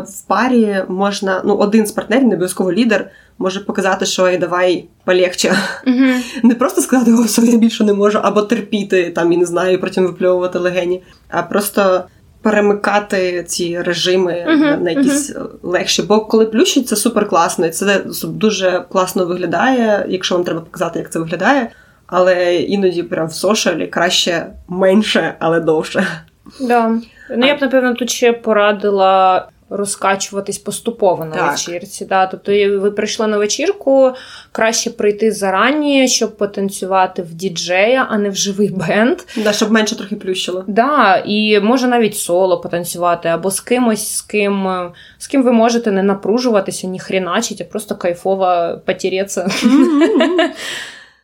[0.05, 4.85] в парі можна, ну, один з партнерів, не обов'язково лідер, може показати, що і давай
[5.05, 5.55] полегче.
[5.87, 6.19] Uh-huh.
[6.43, 9.81] Не просто сказати, о, все, я більше не можу, або терпіти там, і не знаю,
[9.81, 12.03] потім випльовувати легені, а просто.
[12.41, 15.47] Перемикати ці режими uh-huh, на якісь uh-huh.
[15.63, 16.01] легші.
[16.01, 20.99] Бо коли плющить, це супер класно, і це дуже класно виглядає, якщо вам треба показати,
[20.99, 21.69] як це виглядає.
[22.07, 26.07] Але іноді прям в сошалі краще менше, але довше.
[26.59, 26.89] Да.
[27.37, 31.51] Ну я б напевно тут ще порадила розкачуватись поступово на так.
[31.51, 32.05] вечірці.
[32.05, 32.27] Да?
[32.27, 34.11] Тобто ви прийшли на вечірку,
[34.51, 39.17] краще прийти зарані, щоб потанцювати в діджея, а не в живий бенд.
[39.43, 40.63] Да, Щоб менше трохи плющило.
[40.67, 44.67] Да, І може навіть соло потанцювати, або з кимось, з ким
[45.17, 49.49] з ким ви можете не напружуватися, ні хріначить, а просто кайфово потереться.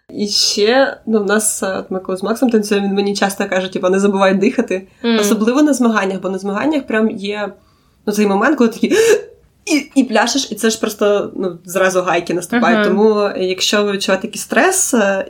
[0.10, 3.74] І ще ну, в нас от ми коли з Максом танцюємо, він мені часто каже,
[3.74, 4.88] типу, не забувай дихати.
[5.04, 5.20] Mm.
[5.20, 7.50] Особливо на змаганнях, бо на змаганнях прям є
[8.06, 8.94] ну, цей момент, коли такі.
[9.66, 12.80] І і пляшеш, і це ж просто ну, зразу гайки наступають.
[12.80, 12.88] Uh-huh.
[12.88, 15.26] Тому якщо ви відчуваєте якийсь стрес, е,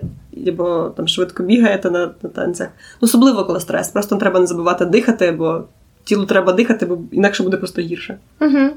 [0.48, 2.68] або там швидко бігаєте на на танцях,
[3.02, 5.64] особливо коли стрес, просто треба не забувати дихати, бо
[6.04, 8.18] тілу треба дихати, бо інакше буде просто гірше.
[8.42, 8.70] Угу.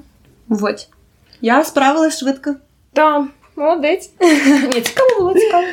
[0.48, 0.88] Вот.
[1.40, 2.54] Я справилась швидко.
[2.92, 3.24] Так,
[3.56, 4.10] молодець.
[4.74, 5.66] Ні, Цікаво було, цікаво.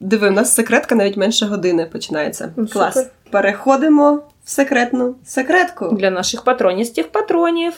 [0.00, 2.52] Диви, у нас секретка навіть менше години починається.
[2.56, 3.06] Ну, Клас.
[3.30, 7.72] Переходимо в секретну секретку для наших патроністів патронів.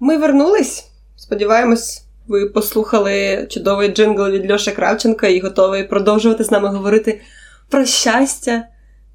[0.00, 0.88] Ми вернулись.
[1.16, 7.20] Сподіваємось, ви послухали чудовий джингл від Льоша Кравченка і готові продовжувати з нами говорити
[7.70, 8.64] про щастя,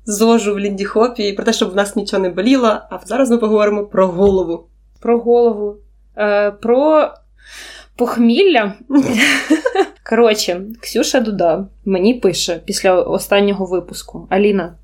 [0.06, 2.68] зожу в Ліндіхопі і про те, щоб в нас нічого не боліло.
[2.68, 4.68] А зараз ми поговоримо про голову.
[5.00, 5.78] Про голову.
[6.18, 7.14] Е, Про
[7.96, 8.74] похмілля.
[10.10, 14.76] Коротше, Ксюша Дуда мені пише після останнього випуску: Аліна,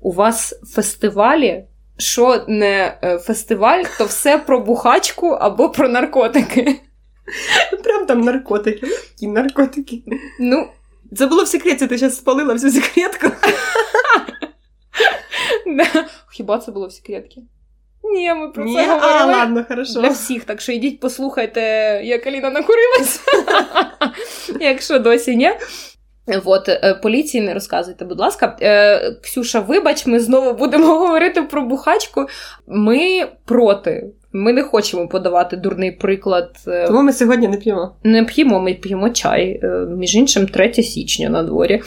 [0.00, 1.64] у вас фестивалі?
[1.98, 6.80] Що не е, фестиваль, то все про бухачку або про наркотики.
[7.84, 8.86] Прям там наркотики.
[9.20, 10.02] І наркотики.
[10.40, 10.68] Ну,
[11.16, 13.26] Це було в секреті, ти зараз спалила всю секретку.
[16.32, 17.42] Хіба це було в секретці?
[18.14, 18.74] Ні, ми про Ні?
[18.74, 20.00] це говорили а, ладно, хорошо.
[20.00, 20.44] для всіх.
[20.44, 21.60] Так що йдіть, послухайте,
[22.04, 23.20] як Аліна накурилась.
[24.60, 25.50] Якщо досі ні.
[26.44, 26.68] От,
[27.02, 28.56] поліції не розказуйте, будь ласка.
[29.22, 32.26] Ксюша, вибач, ми знову будемо говорити про бухачку.
[32.66, 36.50] Ми проти ми не хочемо подавати дурний приклад.
[36.68, 37.96] Е, Тому ми сьогодні не п'ємо.
[38.04, 39.60] Не п'ємо, ми п'ємо чай.
[39.62, 41.82] Е, між іншим, 3 січня на дворі.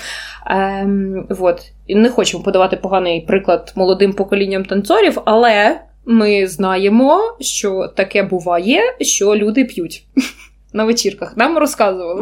[0.47, 1.71] Ем, вот.
[1.87, 8.81] І не хочемо подавати поганий приклад молодим поколінням танцорів, але ми знаємо, що таке буває,
[9.01, 10.03] що люди п'ють
[10.73, 11.37] на вечірках.
[11.37, 12.21] Нам розказували.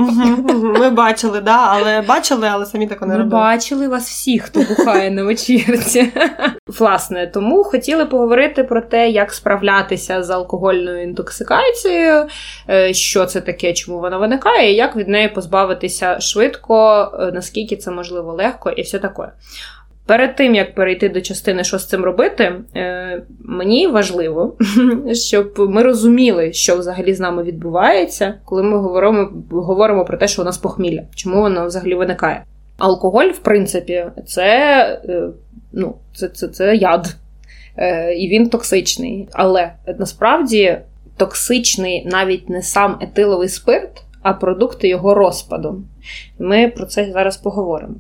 [0.80, 3.26] Ми бачили, да, але бачили, але самі тако не робили.
[3.26, 6.12] Ми бачили вас всіх, хто бухає на вечірці.
[6.68, 12.28] Власне, тому хотіли поговорити про те, як справлятися з алкогольною інтоксикацією,
[12.70, 17.76] е, що це таке, чому вона виникає, і як від неї позбавитися швидко, е, наскільки
[17.76, 19.32] це можливо легко, і все таке.
[20.08, 24.58] Перед тим як перейти до частини, що з цим робити, е, мені важливо,
[25.14, 30.42] щоб ми розуміли, що взагалі з нами відбувається, коли ми говоримо говоримо про те, що
[30.42, 32.44] у нас похмілля, чому воно взагалі виникає.
[32.78, 34.50] Алкоголь, в принципі, це
[35.10, 35.30] е,
[35.74, 37.16] ну, це, це, це яд,
[37.78, 39.30] е, і він токсичний.
[39.32, 40.78] Але насправді
[41.18, 45.84] токсичний навіть не сам етиловий спирт а продукти його розпаду.
[46.40, 47.94] Ми про це зараз поговоримо.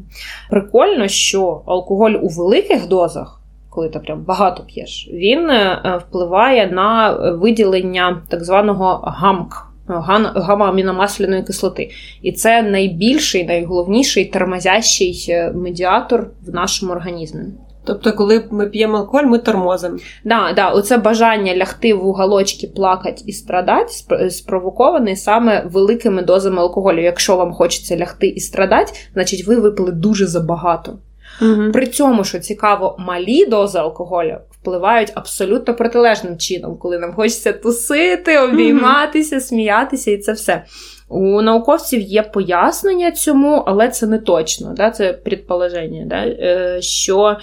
[0.49, 7.12] Прикольно, що алкоголь у великих дозах, коли ти прям багато п'єш, він е, впливає на
[7.32, 9.64] виділення так званого гамк.
[9.88, 11.89] Гамма-аміномасляної кислоти.
[12.22, 17.43] І це найбільший, найголовніший тормозящий е, медіатор в нашому організмі.
[17.88, 19.98] Тобто, коли ми п'ємо алкоголь, ми тормозимо.
[20.24, 23.94] Да, да, оце бажання лягти в уголочки, плакати і страдати,
[24.30, 27.02] спровоковане саме великими дозами алкоголю.
[27.02, 30.98] Якщо вам хочеться лягти і страдати, значить ви випили дуже забагато.
[31.42, 31.72] Угу.
[31.72, 38.40] При цьому, що цікаво, малі дози алкоголю впливають абсолютно протилежним чином, коли нам хочеться тусити,
[38.40, 39.46] обійматися, угу.
[39.46, 40.64] сміятися, і це все.
[41.10, 44.74] У науковців є пояснення цьому, але це не точно.
[44.78, 44.92] Да?
[44.92, 46.16] Це предположення, да?
[46.16, 47.38] Е, що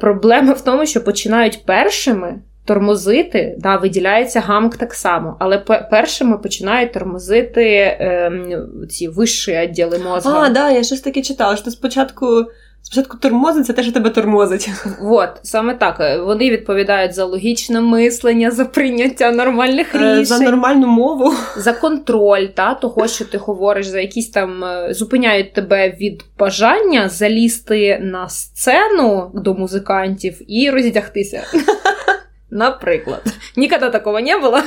[0.00, 5.58] Проблема в тому, що починають першими тормозити, да, виділяється гамк так само, але
[5.90, 8.32] першими починають тормозити е,
[8.90, 10.40] ці вищі відділи мозга.
[10.40, 12.26] А, да, я щось таке читала, що спочатку.
[12.82, 14.70] Спочатку тормозить, це те, що тебе тормозить.
[15.02, 16.20] От, саме так.
[16.26, 20.24] Вони відповідають за логічне мислення, за прийняття нормальних е, рішень.
[20.24, 21.32] За нормальну мову.
[21.56, 27.08] За контроль та, того, що ти говориш, за якісь там е, зупиняють тебе від бажання
[27.08, 31.42] залізти на сцену до музикантів і роздягтися.
[32.50, 33.22] Наприклад.
[33.56, 34.58] Ніколи такого не було.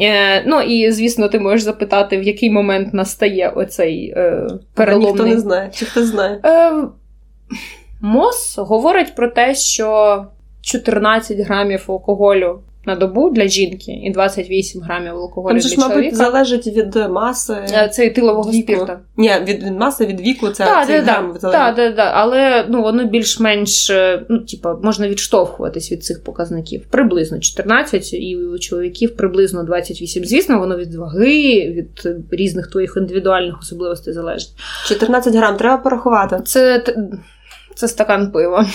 [0.00, 5.12] Е, Ну і звісно, ти можеш запитати, в який момент настає оцей е, переломний...
[5.12, 6.40] Ніхто не знає, чи хто знає.
[6.44, 6.72] Е,
[8.00, 10.26] МОЗ говорить про те, що
[10.60, 15.96] 14 грамів алкоголю на добу для жінки і 28 грамів алкоголю Там для ж, чоловіка.
[15.96, 18.62] мабуть, залежить від маси е, Це тилового віку.
[18.62, 19.00] спірта.
[19.16, 22.10] Ні, від маси, від віку це Так, да, грам да, да, да, да.
[22.14, 26.86] Але ну, воно більш-менш е, ну, типа, можна відштовхуватись від цих показників.
[26.90, 30.24] Приблизно 14, і у чоловіків приблизно 28.
[30.24, 34.50] Звісно, воно від ваги, від різних твоїх індивідуальних особливостей залежить.
[34.88, 36.40] 14 грам треба порахувати.
[36.44, 36.82] Це
[37.74, 38.66] це стакан пива.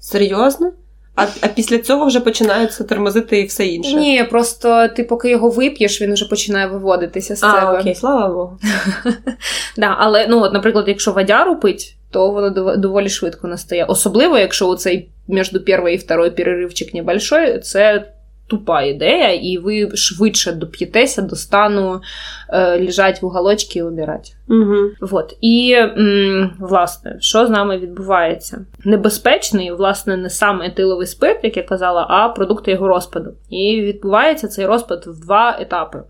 [0.00, 0.72] Серйозно?
[1.18, 3.94] А а після цього вже починаються тормозити і все інше.
[3.94, 7.58] Ні, просто ти поки його вип'єш, він вже починає виводитися з себе.
[7.60, 8.58] А, окей, слава Богу.
[9.76, 13.84] да, Але, ну, от, наприклад, якщо водяру пить, то воно доволі швидко настає.
[13.84, 18.12] Особливо, якщо цей між перший і второй переривчик небольшой, це
[18.48, 22.00] тупа ідея, і ви швидше доп'єтеся до стану
[22.48, 24.30] е, лежать в уголочці і обирати.
[24.48, 24.76] Угу.
[25.00, 25.36] Вот.
[25.40, 28.66] І, м, власне, що з нами відбувається?
[28.84, 33.30] Небезпечний, власне, не сам етиловий спирт, як я казала, а продукти його розпаду.
[33.50, 36.02] І відбувається цей розпад в два етапи.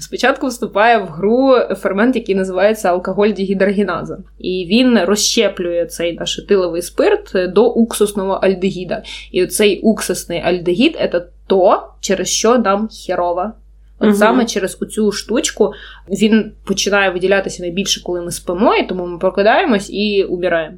[0.00, 4.18] Спочатку вступає в гру фермент, який називається алкоголь дігідрогеназа.
[4.38, 9.02] І він розщеплює цей наш етиловий спирт до уксусного альдегіда.
[9.32, 13.52] І цей уксусний альдегід це то, через що нам херова.
[13.98, 14.16] От угу.
[14.16, 15.72] саме через оцю штучку
[16.08, 20.76] він починає виділятися найбільше, коли ми спимо, і тому ми прокидаємось і убираємо.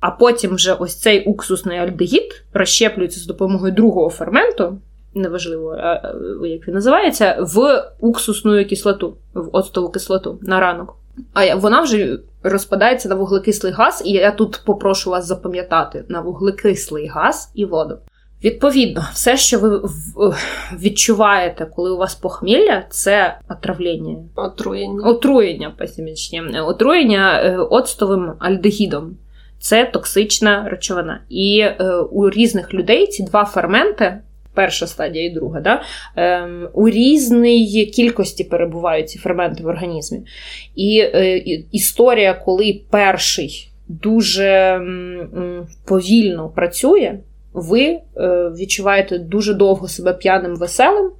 [0.00, 4.78] А потім вже ось цей уксусний альдегід розщеплюється з допомогою другого ферменту,
[5.18, 5.76] неважливо,
[6.42, 10.96] як він називається, в уксусну кислоту, в оцтову кислоту на ранок.
[11.34, 17.06] А вона вже розпадається на вуглекислий газ, і я тут попрошу вас запам'ятати на вуглекислий
[17.06, 17.98] газ і воду.
[18.44, 19.82] Відповідно, все, що ви
[20.72, 24.16] відчуваєте, коли у вас похмілля, це отравлення.
[24.34, 25.08] Отруєння.
[25.08, 26.42] Отруєння, посімічні.
[26.60, 29.16] Отруєння е, оцтовим альдегідом.
[29.60, 31.20] Це токсична речовина.
[31.28, 34.18] І е, у різних людей ці два ферменти
[34.58, 35.82] перша стадія і друга, да?
[36.16, 40.20] ем, у різній кількості перебувають ці ферменти в організмі.
[40.74, 41.38] І е,
[41.72, 47.18] історія, коли перший дуже м, повільно працює,
[47.52, 48.00] ви е,
[48.58, 51.10] відчуваєте дуже довго себе п'яним веселим,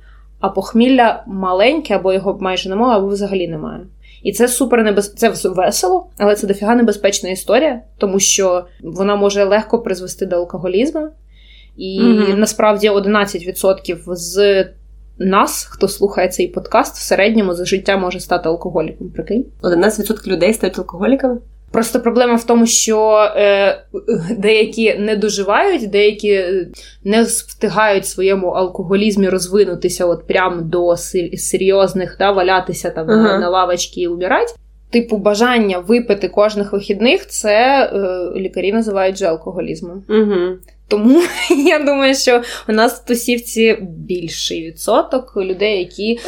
[0.41, 3.81] а похмілля маленьке, або його майже немає, або взагалі немає.
[4.23, 5.13] І це супер небез...
[5.13, 11.09] це весело, але це дофіга небезпечна історія, тому що вона може легко призвести до алкоголізму.
[11.79, 14.65] І mm насправді 11% з
[15.19, 19.11] нас, хто слухає цей подкаст, в середньому за життя може стати алкоголіком.
[19.11, 19.45] Прикинь?
[19.63, 21.39] 11% людей стають алкоголіками?
[21.71, 23.79] Просто проблема в тому, що е,
[24.39, 26.45] деякі не доживають, деякі
[27.05, 30.97] не встигають своєму алкоголізмі розвинутися от прям до
[31.37, 33.41] серйозних, да, валятися там uh-huh.
[33.41, 34.53] на лавочці і умирати.
[34.91, 40.05] Типу, бажання випити кожних вихідних це е, лікарі називають же алкоголізмом.
[40.09, 40.59] Угу.
[40.89, 41.23] Тому
[41.67, 46.21] я думаю, що у нас в тусівці більший відсоток людей, які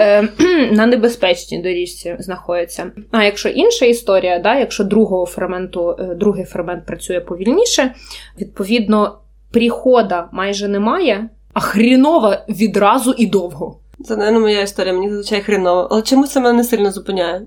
[0.00, 0.28] е,
[0.72, 2.92] на небезпечній доріжці знаходяться.
[3.10, 7.94] А якщо інша історія, да, якщо другого ферменту, е, другий фермент працює повільніше,
[8.40, 9.18] відповідно,
[9.52, 13.80] прихода майже немає, а хрінова відразу і довго.
[14.04, 15.88] Це не моя історія, мені зазвичай хреново.
[15.90, 17.42] Але чому це мене не сильно зупиняє?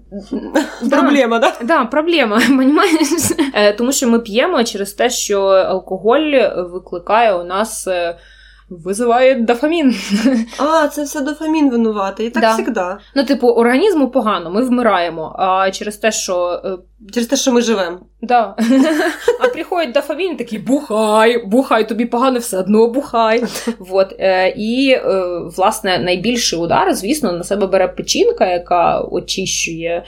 [0.89, 1.61] Проблема, так?
[1.63, 2.41] Да, проблема.
[3.55, 8.17] Е, тому що ми п'ємо через те, що алкоголь викликає у нас е,
[8.69, 9.95] визиває дофамін.
[10.59, 12.27] А, це все дофамін винуватий.
[12.27, 12.55] І так да.
[12.55, 12.81] завжди.
[13.15, 15.35] Ну, типу, організму погано, ми вмираємо.
[15.39, 16.77] А через те, що е,
[17.13, 17.99] через те, що ми живемо.
[18.21, 18.55] Да.
[19.39, 23.43] А приходить дофамін, такий бухай, бухай, тобі погано все одно бухай.
[23.79, 24.15] Вот.
[24.19, 25.01] Е, і, е,
[25.57, 30.03] власне, найбільший удар, звісно, на себе бере печінка, яка очищує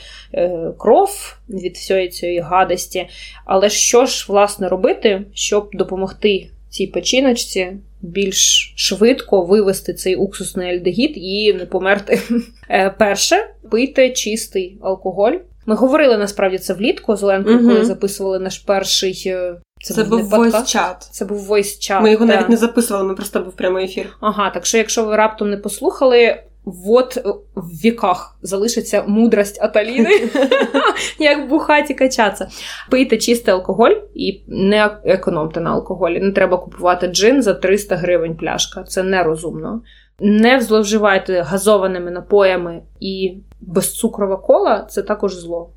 [0.78, 3.08] кров від всієї цієї гадості.
[3.46, 11.12] Але що ж, власне, робити, щоб допомогти цій печіночці більш швидко вивести цей уксусний альдегід
[11.16, 12.22] і не померти.
[12.70, 13.36] Е, перше,
[13.72, 15.34] пийте чистий алкоголь.
[15.66, 17.68] Ми говорили насправді це влітку з Оленкою, угу.
[17.68, 19.24] коли записували наш перший.
[19.26, 20.96] Е, це, це був войс-чат.
[21.12, 22.02] Це був войс-чат.
[22.02, 24.18] Ми його навіть не записували, ми просто був прямий ефір.
[24.20, 27.18] Ага, так що, якщо ви раптом не послухали, от
[27.56, 30.30] в віках залишиться мудрость Аталіни,
[31.20, 32.48] як бухаті качатися.
[32.92, 36.20] Пийте чистий алкоголь і не економте на алкоголі.
[36.20, 38.84] Не треба купувати джин за 300 гривень пляшка.
[38.84, 39.82] Це нерозумно.
[40.20, 45.70] Не зловживайте газованими напоями і безцукрова кола це також зло.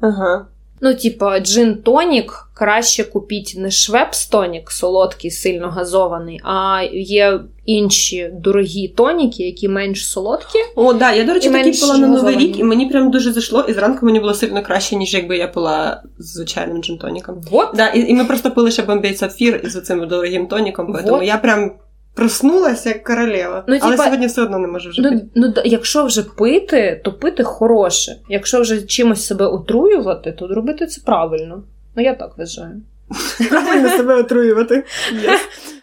[0.00, 0.46] Ага.
[0.80, 8.30] Ну, типа, джин тонік краще купіть не швепс тонік, солодкий, сильно газований, а є інші
[8.32, 10.58] дорогі тоніки, які менш солодкі.
[10.74, 13.64] О, да, я, до речі, такі пила на новий рік, і мені прям дуже зайшло,
[13.68, 17.34] і зранку мені було сильно краще, ніж якби я пила звичайним джин-тоніком.
[17.50, 17.68] Вот.
[17.74, 21.22] Да, І і ми просто пили ще бомбей сапфір із цим дорогим тоніком, вот.
[21.22, 21.72] я прям
[22.16, 25.26] Проснулася як королева, ну, але типа, сьогодні все одно не можу вже ну, пити.
[25.34, 28.16] Ну, якщо вже пити, то пити хороше.
[28.28, 31.62] Якщо вже чимось себе отруювати, то робити це правильно.
[31.96, 32.82] Ну я так вважаю.
[33.50, 34.84] Правильно себе отруювати.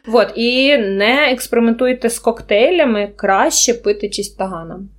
[0.08, 4.90] От і не експериментуйте з коктейлями, краще пити чистаганом.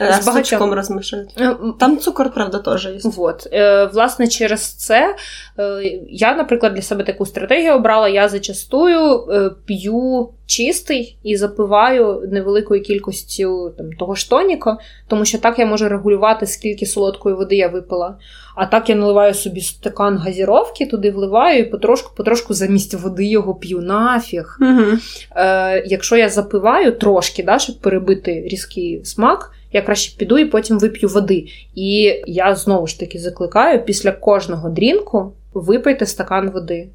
[0.00, 1.30] З багатьом розмішують.
[1.40, 2.98] Е, Там цукор, правда, теж є.
[3.04, 3.48] Вот.
[3.52, 5.16] Е, власне, через це
[5.58, 8.08] е, я, наприклад, для себе таку стратегію обрала.
[8.08, 9.26] Я зачастую
[9.64, 14.78] п'ю чистий і запиваю невеликою кількістю там, того ж тоніка,
[15.08, 18.18] тому що так я можу регулювати, скільки солодкої води я випила.
[18.56, 23.54] А так я наливаю собі стакан газіровки, туди вливаю і потрошку потрошку замість води його
[23.54, 24.58] п'ю нафіг.
[24.60, 24.98] Угу.
[25.36, 30.78] Е, Якщо я запиваю трошки, да, щоб перебити різкий смак, я краще піду і потім
[30.78, 31.46] вип'ю води.
[31.74, 36.88] І я знову ж таки закликаю після кожного дрінку випийте стакан води.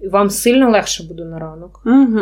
[0.00, 1.80] І вам сильно легше буде на ранок.
[1.86, 2.20] Угу.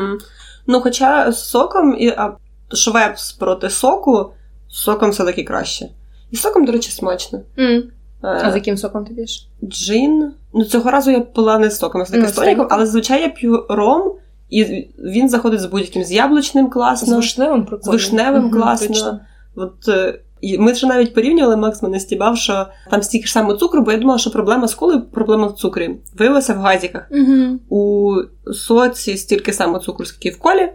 [0.66, 2.32] Ну, хоча з соком і а,
[2.72, 4.30] швепс проти соку,
[4.70, 5.88] з соком все-таки краще.
[6.30, 7.40] І соком, до речі, смачно.
[7.58, 7.82] Mm.
[8.22, 9.48] А з яким соком ти п'єш?
[9.64, 10.32] Джин.
[10.54, 13.28] Ну, цього разу я пила не з соком, а з таким столиком, але зазвичай я
[13.28, 14.14] п'ю ром,
[14.50, 14.64] і
[14.98, 17.08] він заходить з будь-яким з яблучним класно.
[17.08, 17.92] З вишневим прикольно.
[17.92, 19.20] З вишневим класно.
[19.56, 23.56] От е, і ми вже навіть порівнювали, Макс мене стібав, що там стільки ж саме
[23.56, 25.90] цукру, бо я думала, що проблема з колою проблема в цукрі.
[26.18, 27.10] Виявилося в газіках.
[27.10, 27.58] Угу.
[27.68, 28.14] У
[28.52, 30.68] соці стільки саме цукру, скільки в колі,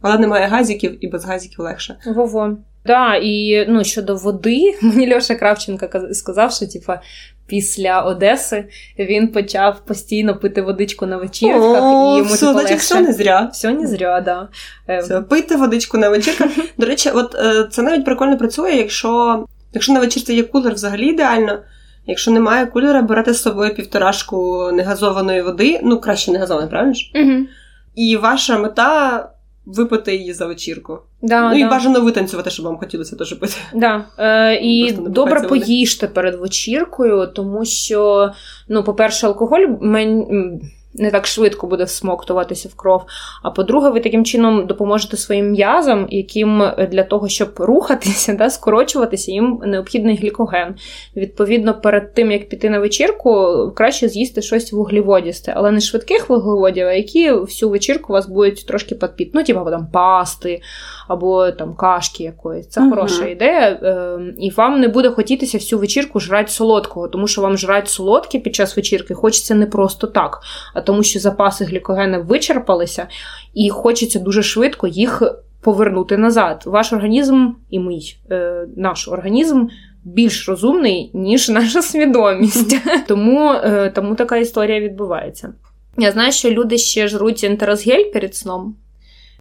[0.00, 1.96] але немає газіків і без газіків легше.
[2.06, 2.56] Во-во.
[2.86, 7.00] Да, і ну щодо води, мені Льоша Кравченко сказав, що типа
[7.46, 8.64] після Одеси
[8.98, 13.12] він почав постійно пити водичку на вечірках, О, і йому все, типу, значить, все не
[13.12, 13.50] зря.
[13.52, 14.48] Все не зря, да.
[14.88, 15.02] Ем.
[15.02, 16.50] Все, пити водичку на вечірках.
[16.78, 21.06] До речі, от е, це навіть прикольно працює, якщо якщо на вечірці є кулер, взагалі
[21.06, 21.58] ідеально.
[22.06, 27.10] Якщо немає кулера, берете з собою півторашку негазованої води, ну краще негазованої, правильно ж?
[27.14, 27.46] Угу.
[27.94, 29.28] І ваша мета
[29.66, 30.98] випити її за вечірку.
[31.22, 31.66] Да, ну да.
[31.66, 33.54] і бажано витанцювати, щоб вам хотілося теж пити.
[33.74, 34.04] Да.
[34.18, 38.30] Е, І добре поїжте перед вечіркою, тому що,
[38.68, 40.60] ну, по-перше, алкоголь мен...
[40.98, 43.02] не так швидко буде всмоктуватися в кров.
[43.42, 49.32] А по-друге, ви таким чином допоможете своїм м'язам, яким для того, щоб рухатися, да, скорочуватися,
[49.32, 50.74] їм необхідний глікоген.
[51.16, 56.86] Відповідно, перед тим, як піти на вечірку, краще з'їсти щось вуглеводісте, але не швидких вуглеводів,
[56.86, 59.30] а які всю вечірку у вас будуть трошки підпіти.
[59.34, 60.60] Ну, типу там пасти
[61.08, 62.68] або там кашки якоїсь.
[62.68, 62.90] Це uh-huh.
[62.90, 63.68] хороша ідея.
[63.82, 68.38] Е, І вам не буде хотітися всю вечірку жрати солодкого, тому що вам жрати солодке
[68.38, 70.40] під час вечірки хочеться не просто так,
[70.74, 73.08] а тому що запаси глікогена вичерпалися,
[73.54, 75.22] і хочеться дуже швидко їх
[75.60, 76.62] повернути назад.
[76.66, 79.66] Ваш організм і мій е, наш організм.
[80.04, 82.76] Більш розумний, ніж наша свідомість.
[83.06, 85.52] Тому е, тому така історія відбувається.
[85.98, 88.76] Я знаю, що люди ще жруть ентерозгель перед сном.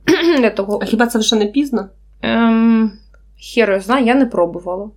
[0.40, 0.80] Для того...
[0.82, 1.90] А хіба це вже не пізно?
[2.22, 2.92] Ем,
[3.38, 4.90] Хіро, знаю, я не пробувала.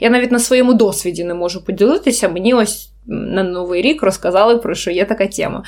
[0.00, 2.28] Я навіть на своєму досвіді не можу поділитися.
[2.28, 5.64] Мені ось на Новий рік розказали про що є така тема.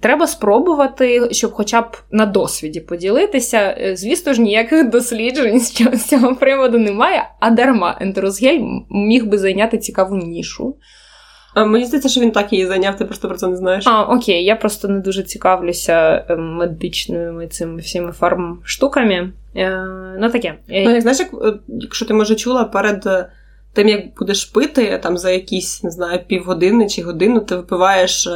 [0.00, 3.76] Треба спробувати, щоб хоча б на досвіді поділитися.
[3.94, 8.60] Звісно ж, ніяких досліджень з цього приводу немає, а дарма ентерозгель
[8.90, 10.76] міг би зайняти цікаву нішу.
[11.54, 13.86] А Мені здається, що він так її зайняв, ти просто про це не знаєш.
[13.86, 19.32] А, окей, я просто не дуже цікавлюся медичними цими всіми фарм-штуками.
[19.56, 19.86] Е,
[20.20, 20.54] ну таке.
[20.68, 23.28] Ну, як знаєш, як, якщо ти може чула перед
[23.72, 28.28] тим, як будеш пити там за якісь, не знаю, півгодини чи годину, ти випиваєш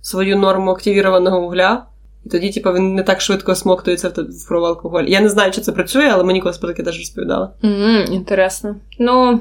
[0.00, 1.86] свою норму активірованого вугля.
[2.24, 5.04] І тоді, типу, він не так швидко смоктується в кров алкоголь.
[5.04, 7.52] Я не знаю, чи це працює, але мені колись про таке теж розповідала.
[7.62, 8.76] Mm, інтересно.
[8.98, 9.40] Ну,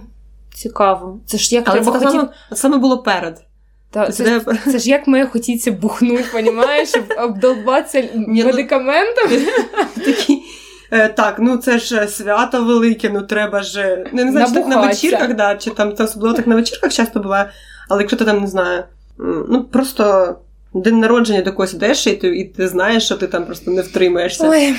[0.53, 1.19] цікаво.
[1.25, 2.11] Це ж як але треба це хотіти...
[2.11, 3.41] саме, саме було перед.
[3.91, 6.89] Та, це, це, ж, це ж як має хотіться бухнуть, понімаєш,
[7.23, 9.41] обдолбатися медикаментами.
[10.05, 10.34] Такі.
[10.91, 14.05] Е, так, ну це ж свято велике, ну треба ж.
[14.13, 16.93] Не, не знаю, чи так на вечірках, да, чи там це особливо так на вечірках
[16.93, 17.49] часто буває,
[17.89, 18.83] але якщо ти там не знаю,
[19.49, 20.35] ну просто
[20.73, 23.81] день народження до когось йдеш, і ти, і ти знаєш, що ти там просто не
[23.81, 24.49] втримаєшся.
[24.49, 24.75] Ой.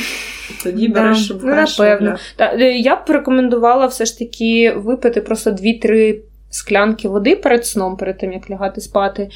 [0.62, 2.16] Тоді береш да, напевно.
[2.36, 6.16] Та, я б рекомендувала все ж таки випити просто 2-3
[6.56, 9.28] склянки води перед сном, перед тим, як лягати спати,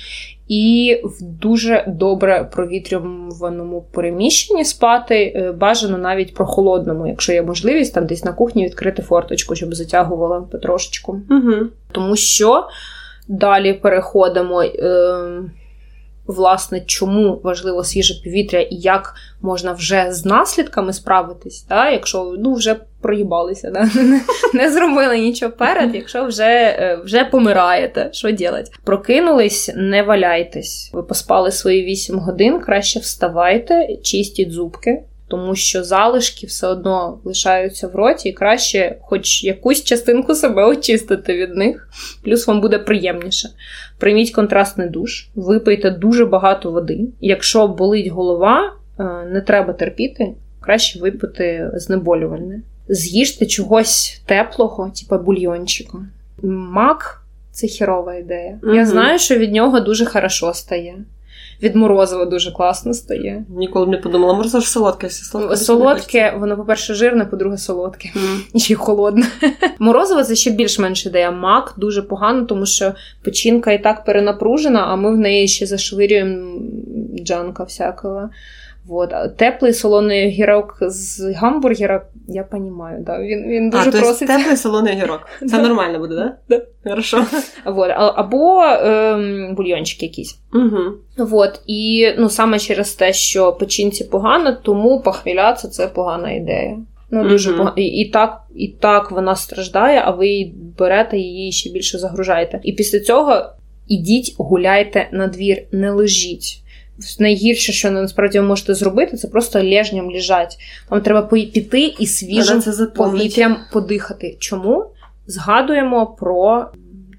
[0.48, 8.24] і в дуже добре провітрюваному переміщенні спати, бажано навіть прохолодному, якщо є можливість, там десь
[8.24, 11.20] на кухні відкрити форточку, щоб затягувала потрошечку.
[11.30, 11.52] Угу.
[11.92, 12.68] Тому що
[13.28, 14.62] далі переходимо.
[14.62, 15.42] Е-
[16.30, 21.90] Власне, чому важливо свіже повітря і як можна вже з наслідками справитись, да?
[21.90, 23.90] якщо ну, вже проїбалися, да?
[24.54, 28.70] не зробили нічого перед, якщо вже вже помираєте, що робити?
[28.84, 30.90] Прокинулись, не валяйтесь.
[30.92, 35.02] Ви поспали свої 8 годин, краще вставайте, чистіть зубки.
[35.30, 41.34] Тому що залишки все одно лишаються в роті, і краще хоч якусь частинку себе очистити
[41.34, 41.88] від них,
[42.24, 43.48] плюс вам буде приємніше.
[43.98, 47.00] Прийміть контрастний душ, випийте дуже багато води.
[47.20, 48.72] Якщо болить голова,
[49.32, 50.28] не треба терпіти,
[50.60, 52.60] краще випити знеболювальне.
[52.88, 55.98] З'їжте чогось теплого, типу бульйончику.
[56.42, 57.22] Мак
[57.52, 58.58] це хірова ідея.
[58.62, 58.74] Mm-hmm.
[58.74, 60.94] Я знаю, що від нього дуже хорошо стає.
[61.62, 63.44] Від морозива дуже класно стає.
[63.48, 65.10] Ніколи б не подумала, морозиво ж солодке.
[65.10, 68.10] Солодке, солодке воно, по-перше, жирне, по-друге, солодке.
[68.16, 68.38] Mm.
[68.54, 69.26] І ще й холодне.
[69.78, 71.30] Морозиво це ще більш-менш ідея.
[71.30, 76.60] Мак дуже погано, тому що печінка і так перенапружена, а ми в неї ще зашвирюємо
[77.24, 78.30] джанка всякого.
[78.90, 79.36] Вот.
[79.36, 83.18] Теплий солоний огірок з гамбургера, я розумію, да.
[83.18, 84.28] він він дуже а, просить.
[84.28, 85.26] теплий солоний огірок.
[85.48, 86.36] Це нормально буде, да?
[86.48, 86.62] Да.
[86.90, 87.24] Хорошо.
[87.64, 87.90] Вот.
[87.94, 90.38] Або ем, бульйончик якийсь.
[90.54, 90.80] Угу.
[91.18, 91.60] Вот.
[91.66, 96.78] І ну, саме через те, що печінці погано, тому похмілятися це погана ідея.
[97.10, 97.72] Ну, дуже погано.
[97.76, 102.60] І, і так і так вона страждає, а ви берете її ще більше загружаєте.
[102.62, 103.42] І після цього
[103.88, 106.62] ідіть, гуляйте на двір, не лежіть.
[107.18, 110.56] Найгірше, що насправді ви можете зробити, це просто лежням лежать.
[110.90, 112.62] Вам треба піти і свіжим
[112.94, 114.36] повітрям подихати.
[114.38, 114.84] Чому?
[115.26, 116.66] Згадуємо про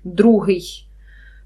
[0.03, 0.85] другий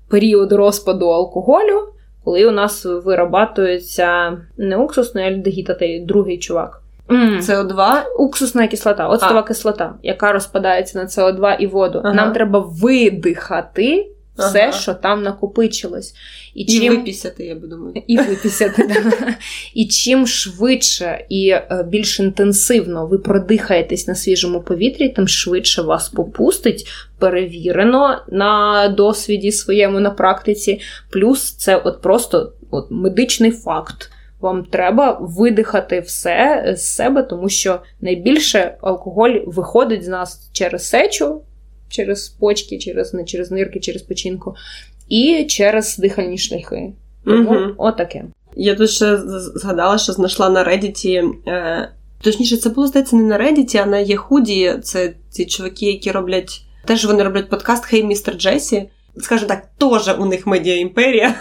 [0.08, 1.88] період розпаду алкоголю,
[2.24, 6.82] коли у нас вирабатується не уксусний альдегід, а той другий чувак.
[7.10, 8.04] СО2?
[8.20, 12.02] Уксусна кислота, оцтова кислота, яка розпадається на СО2 і воду.
[12.04, 12.14] Ага.
[12.14, 14.08] Нам треба видихати
[14.38, 14.72] все, ага.
[14.72, 16.16] що там накопичилось.
[16.54, 16.98] І, і чим...
[16.98, 17.94] випісяти, я би думаю.
[18.08, 19.36] І випісяти, да.
[19.74, 21.56] І чим швидше і
[21.86, 26.88] більш інтенсивно ви продихаєтесь на свіжому повітрі, тим швидше вас попустить,
[27.20, 30.82] перевірено на досвіді своєму на практиці.
[31.10, 34.12] Плюс це от просто от медичний факт.
[34.42, 41.42] Вам треба видихати все з себе, тому що найбільше алкоголь виходить з нас через сечу,
[41.96, 44.56] через почки, через не через нирки, через печінку,
[45.10, 46.94] і через дихальні шляхи.
[47.28, 47.56] Угу.
[47.78, 48.26] отаке.
[48.56, 49.18] Я тут ще
[49.56, 51.92] згадала, що знайшла на Reddit, е,
[52.22, 54.74] точніше, це було здається не на Reddit, а на Єхуді.
[54.84, 56.62] Це ці чуваки, які роблять.
[56.86, 58.90] Теж вони роблять подкаст Хей, містер Джесі.
[59.18, 61.36] Скажу так, теж у них медіа імперія.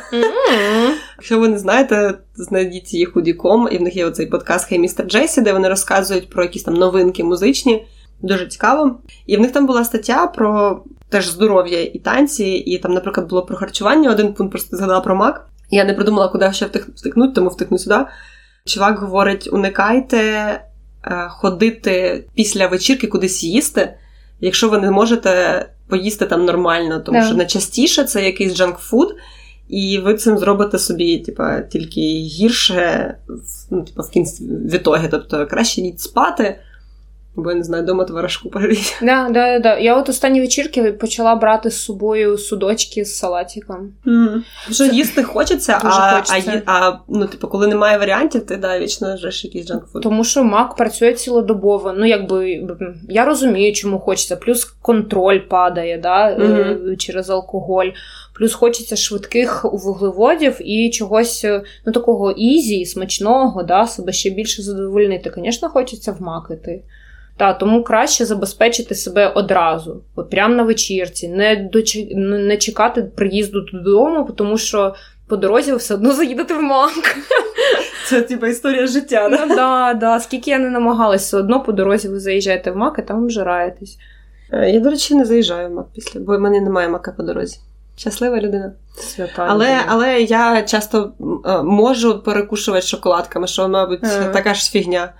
[1.16, 5.40] Якщо ви не знаєте, знайдіть Yehoodi.com, і в них є оцей подкаст Hey, Mister Jesse,
[5.40, 7.86] де вони розказують про якісь там новинки музичні.
[8.22, 8.96] Дуже цікаво.
[9.26, 13.42] І в них там була стаття про теж здоров'я і танці, і там, наприклад, було
[13.42, 14.10] про харчування.
[14.10, 15.48] Один пункт просто згадала про мак.
[15.70, 17.96] Я не придумала, куди ще втикнути, тому втикну сюди.
[18.66, 20.60] Чувак говорить: уникайте е,
[21.30, 23.94] ходити після вечірки кудись їсти,
[24.40, 27.26] якщо ви не можете поїсти там нормально, тому Да.
[27.26, 29.08] що найчастіше це якийсь junk food,
[29.68, 33.14] і ви цим зробите собі, типа, тільки гірше
[33.70, 35.08] ну, типа, в кінці від того.
[35.10, 36.58] Тобто краще йдіть спати,
[37.36, 38.96] бо я не знаю, дома товаришку переріть.
[39.02, 39.78] Да, да, да.
[39.78, 43.92] Я от останні вечірки почала брати з собою судочки з салатиком.
[44.70, 46.62] Що їсти хочеться, Дуже а, хочеться.
[46.66, 50.02] А, а ну, типу, коли немає варіантів, ти да, вічно жреш якийсь junk food.
[50.02, 51.92] Тому що мак працює цілодобово.
[51.96, 52.68] Ну, якби
[53.08, 54.36] я розумію, чому хочеться.
[54.36, 57.86] Плюс контроль падає да, е, через алкоголь.
[58.34, 64.62] Плюс хочеться швидких вуглеводів і чогось е, ну, такого easy, смачного, да, себе ще більше
[64.62, 65.32] задовольнити.
[65.36, 66.82] Звісно, хочеться вмакити.
[67.36, 72.14] Та, тому краще забезпечити себе одразу, от прямо на вечірці, не, дочі...
[72.16, 74.94] не чекати приїзду додому, тому що
[75.28, 76.92] по дорозі ви все одно заїдете в мак.
[78.06, 79.46] Це типу історія життя, да?
[79.46, 80.20] Ну, да, да.
[80.20, 83.98] Скільки я не намагалась, все одно по дорозі ви заїжджаєте в мак і там обжираєтесь.
[84.52, 87.22] Е, Я, до речі, не заїжджаю в мак після, бо в мене немає мака по
[87.22, 87.58] дорозі.
[87.96, 88.72] Щаслива людина.
[88.96, 89.46] Свята.
[89.48, 89.84] Але, людина.
[89.88, 91.12] але я часто
[91.46, 94.28] е, можу перекушувати шоколадками, що, мабуть, Ага.
[94.28, 95.12] така ж фігня.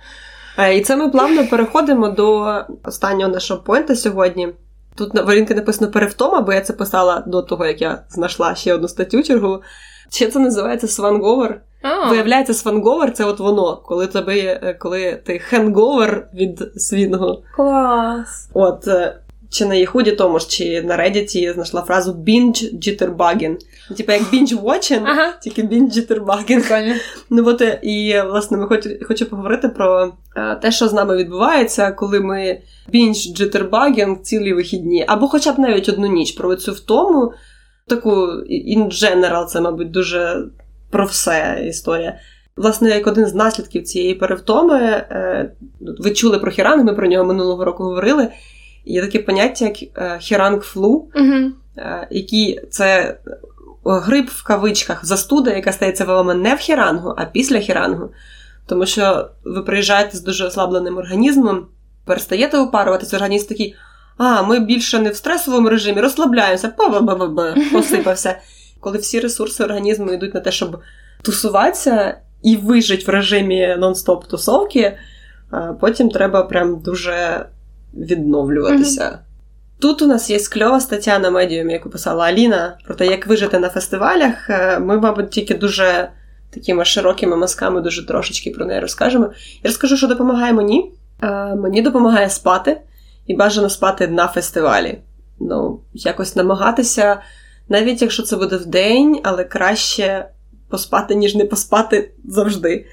[0.57, 4.53] Е, І це ми плавно переходимо до останнього нашого point а сьогодні.
[4.95, 8.73] Тут на варінки написано перевтома, бо я це писала до того, як я знайшла ще
[8.73, 9.61] одну статтю чергову.
[10.09, 11.61] Ще це називається сванговер.
[11.83, 12.09] Oh.
[12.09, 17.43] Виявляється, сванговер це от воно, коли тебе е, коли ти хенговер від свінгу.
[17.55, 18.49] клас.
[18.53, 19.17] От е,
[19.55, 23.55] чи на Єхуді тому ж, чи на Reddit знайшла фразу binge jitterbugging.
[23.97, 25.33] Типу як binge watching, Ага.
[25.41, 26.67] тільки binge jitterbugging.
[26.67, 26.95] Прикольно.
[27.29, 31.17] Ну от е, і власне ми хоч, хочу поговорити про е, те, що з нами
[31.17, 32.59] відбувається, коли ми
[32.93, 37.33] binge jitterbugging цілі вихідні, або хоча б навіть одну ніч про цю втому.
[37.87, 38.09] Таку
[38.69, 40.45] in general, це, мабуть, дуже
[40.91, 42.19] про все історія.
[42.57, 45.51] Власне, як один з наслідків цієї перевтоми, е,
[45.99, 48.27] ви чули про хіранг, ми про нього минулого року говорили.
[48.85, 51.51] Є таке поняття, як е, хіранг-флу, Угу.
[51.77, 53.17] е, який це
[53.85, 58.09] грип в кавичках застуда, яка стається вами не в хірангу, а після хірангу.
[58.67, 61.67] Тому що ви приїжджаєте з дуже ослабленим організмом,
[62.05, 63.75] перестаєте упаруватися, організм такий,
[64.17, 68.39] а, ми більше не в стресовому режимі, розслабляємося, па-ба-ба-ба-ба, посипався.
[68.79, 70.81] Коли всі ресурси організму йдуть на те, щоб
[71.21, 74.97] тусуватися і вижити в режимі нон-стоп тусовки,
[75.81, 77.45] потім треба прям дуже
[77.95, 79.19] відновлюватися.
[79.79, 83.59] Тут у нас є кльова стаття на медіумі, яку писала Аліна, про те, як вижити
[83.59, 84.49] на фестивалях.
[84.49, 86.09] Е, Ми, мабуть, тільки дуже
[86.53, 89.25] такими широкими мазками, дуже трошечки про неї розкажемо.
[89.63, 90.91] Я розкажу, що допомагає мені.
[91.23, 92.81] Е, Мені допомагає спати
[93.27, 94.97] і бажано спати на фестивалі.
[95.39, 97.21] Ну, якось намагатися,
[97.69, 100.29] навіть якщо це буде в день, але краще
[100.69, 102.85] поспати, ніж не поспати завжди.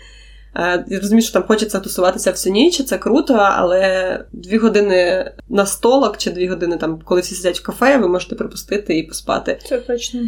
[0.56, 5.66] Е, Я розумію, що там хочеться тусуватися всю ніч, це круто, але дві години на
[5.66, 9.58] столок чи дві години, там, коли всі сидять в кафе, ви можете пропустити і поспати.
[9.64, 10.20] Це точно.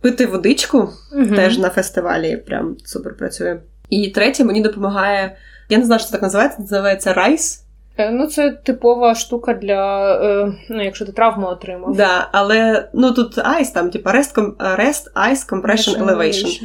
[0.00, 1.36] Пити водичку Угу.
[1.36, 3.60] теж на фестивалі прям супер працює.
[3.90, 5.36] І третє, мені допомагає.
[5.68, 7.62] Я не знаю, що це так називається, називається райс.
[7.98, 11.96] Е, Ну, це типова штука для, е, ну, якщо ти травму отримав.
[11.96, 16.60] Да, але ну тут ice, там, типу rest, rest Ice Compression Elevation.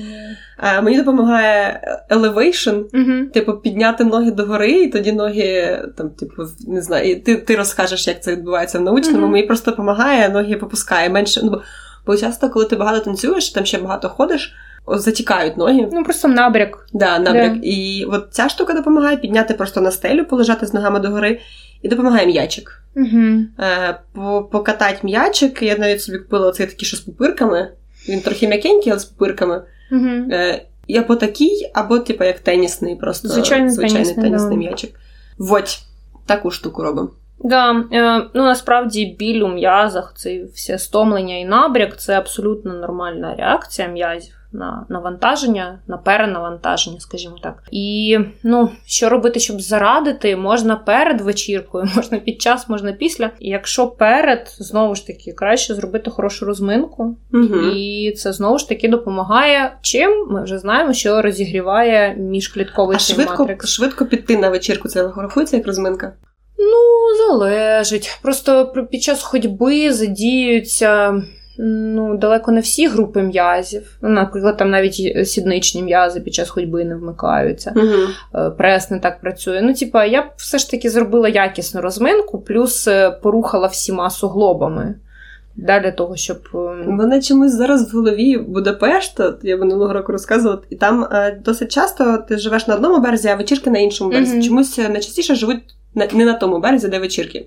[0.63, 3.29] Е, Мені допомагає elevation, Угу.
[3.33, 6.33] Типу, підняти ноги догори, і тоді ноги, там, типу,
[6.67, 9.19] не знаю, і ти, ти розкажеш, як це відбувається в научному.
[9.19, 9.31] Мгм.
[9.31, 11.41] Мені просто допомагає, ноги попускає менше.
[11.43, 11.61] Ну, бо-
[12.05, 14.53] бо часто, коли ти багато танцюєш, там ще багато ходиш,
[14.87, 15.89] затікають ноги.
[15.91, 16.87] Ну, просто набряк.
[16.93, 17.53] Да, набряк.
[17.53, 17.59] Да.
[17.63, 21.39] І от ця штука допомагає підняти просто на стелю, полежати з ногами догори,
[21.81, 22.83] і допомагає м'ячик.
[22.95, 23.37] Угу.
[23.59, 23.99] Е,
[24.51, 25.61] покатати м'ячик.
[25.61, 27.71] Я навіть собі купила оцей такий, що з пупирками.
[28.09, 29.63] Він трохи м'якенький, але з пупирками.
[29.91, 30.31] Угу.
[30.87, 34.63] І або такий, або типу як тенісний, просто Звичайний звичайний тенісний, тенісний да.
[34.65, 34.99] м'ячик.
[35.37, 35.79] Вот
[36.25, 37.09] таку штуку робимо.
[37.43, 43.35] Да, е, ну насправді біль у м'язах, це все стомлення і набряк це абсолютно нормальна
[43.35, 44.40] реакція м'язів.
[44.53, 47.63] На навантаження, на перенавантаження, скажімо так.
[47.71, 53.29] І ну, що робити, щоб зарадити, можна перед вечіркою, можна під час, можна після.
[53.39, 57.55] І якщо перед, знову ж таки, краще зробити хорошу розминку, Угу.
[57.75, 59.73] і це знову ж таки допомагає.
[59.81, 63.67] Чим ми вже знаємо, що розігріває міжклітковий А швидко, матрикс.
[63.69, 66.13] швидко піти на вечірку, це рахується як розминка?
[66.57, 68.19] Ну, залежить.
[68.21, 71.21] Просто під час ходьби задіються.
[71.63, 73.97] Ну, далеко не всі групи м'язів.
[74.01, 77.73] Ну, наприклад, там навіть сідничні м'язи під час ходьби не вмикаються.
[77.75, 78.51] Угу.
[78.57, 79.61] Прес не так працює.
[79.61, 84.95] Ну, типа, я б все ж таки зробила якісну розминку, плюс е, порухала всіма суглобами.
[85.55, 86.37] Да, для того, щоб.
[86.53, 86.57] е,
[86.87, 91.07] Мене чомусь зараз в голові Будапешта, я минулого року розказувала, і там
[91.45, 94.33] досить часто ти живеш на одному березі, а вечірки на іншому березі.
[94.33, 94.43] Мгм.
[94.43, 95.59] Чомусь найчастіше живуть
[95.95, 97.45] не на тому березі, де вечірки.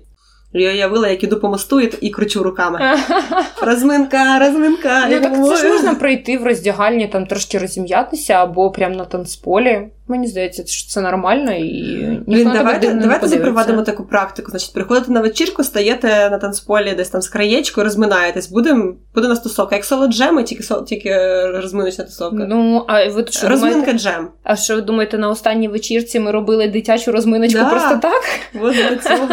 [0.57, 2.79] Я уявила, як іду по мосту і, і кручу руками.
[3.61, 5.07] Розминка, розминка.
[5.09, 9.87] Ну так це ж можна пройти в роздягальні, там трошки розім'ятися або прямо на танцполі.
[10.07, 14.51] Мені здається, що це нормально і ніхто давайте, не давайте запровадимо таку практику.
[14.51, 18.49] Значить, приходите на вечірку, стаєте на танцполі десь там з краєчкою, розминаєтесь.
[18.49, 19.75] Будем, буде у нас тусовка.
[19.75, 21.15] Як соло джеми, тільки, тільки
[21.45, 22.45] розминочна тусовка.
[22.49, 23.99] Ну, а ви що Розминка думаєте?
[23.99, 24.27] джем.
[24.43, 27.69] А що ви думаєте, на останній вечірці ми робили дитячу розминочку Да.
[27.69, 28.23] просто так?
[28.53, 29.27] Вот до цього.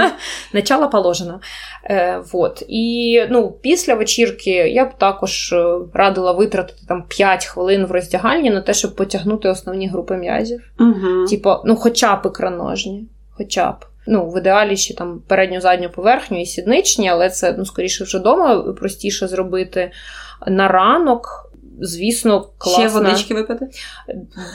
[0.53, 1.41] Начало положено.
[1.85, 2.63] Е, вот.
[2.69, 8.51] І ну, після вечірки я б також е, радила витратити там 5 хвилин в роздягальні
[8.51, 10.61] на те, щоб потягнути основні групи м'язів.
[10.79, 11.27] Мгм.
[11.31, 13.07] Типу, ну, хоча б ікроножні.
[13.31, 13.75] Хоча б.
[14.07, 18.19] Ну, в ідеалі ще там передню задню поверхню і сідничні, але це ну, скоріше вже
[18.19, 19.91] вдома простіше зробити.
[20.47, 21.52] На ранок,
[21.83, 22.89] звісно, класно.
[22.89, 23.69] Ще водички випити.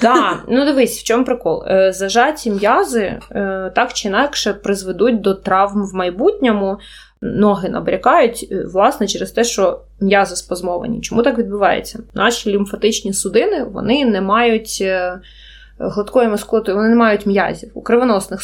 [0.01, 1.63] Да, ну дивись, в чому прикол?
[1.67, 6.77] Е, Зажаті м'язи е, так чи інакше призведуть до травм в майбутньому.
[7.21, 11.01] Ноги набрякають, е, власне, через те, що м'язи спазмовані.
[11.01, 11.99] Чому так відбувається?
[12.13, 14.83] Наші лімфатичні судини вони не мають
[15.79, 17.71] гладкої мускулатури, вони не мають м'язів.
[17.73, 18.41] У кривоносних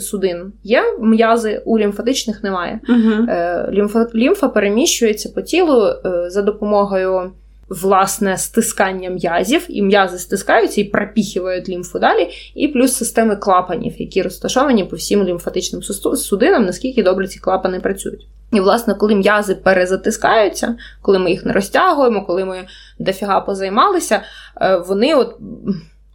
[0.00, 2.80] судин є м'язи, у лімфатичних немає.
[2.88, 3.26] Угу.
[3.72, 5.94] Лімфа, лімфа переміщується по тілу
[6.28, 7.32] за допомогою
[7.68, 14.22] власне стискання м'язів, і м'язи стискаються і пропіхують лімфу далі, і плюс системи клапанів, які
[14.22, 15.82] розташовані по всім лімфатичним
[16.16, 18.26] судинам, наскільки добре ці клапани працюють.
[18.52, 22.56] І, власне, коли м'язи перезатискаються, коли ми їх не розтягуємо, коли ми
[22.98, 24.22] дофіга позаймалися,
[24.60, 25.36] е, вони от.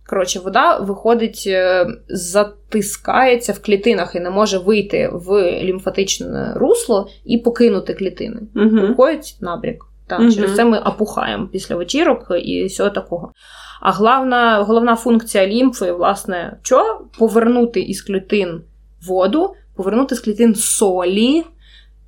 [0.10, 7.38] Коротше, вода виходить, е, затискається в клітинах і не може вийти в лімфатичне русло і
[7.38, 8.40] покинути клітини.
[8.56, 8.88] Угу.
[8.88, 9.93] Виходить набряк.
[10.08, 10.32] Так, угу.
[10.32, 13.34] Через це ми опухаємо після вечірок і всього такого.
[13.82, 17.02] А головна, головна функція лімфи, власне, що?
[17.18, 18.62] Повернути із клітин
[19.08, 21.44] воду, повернути з клітин солі,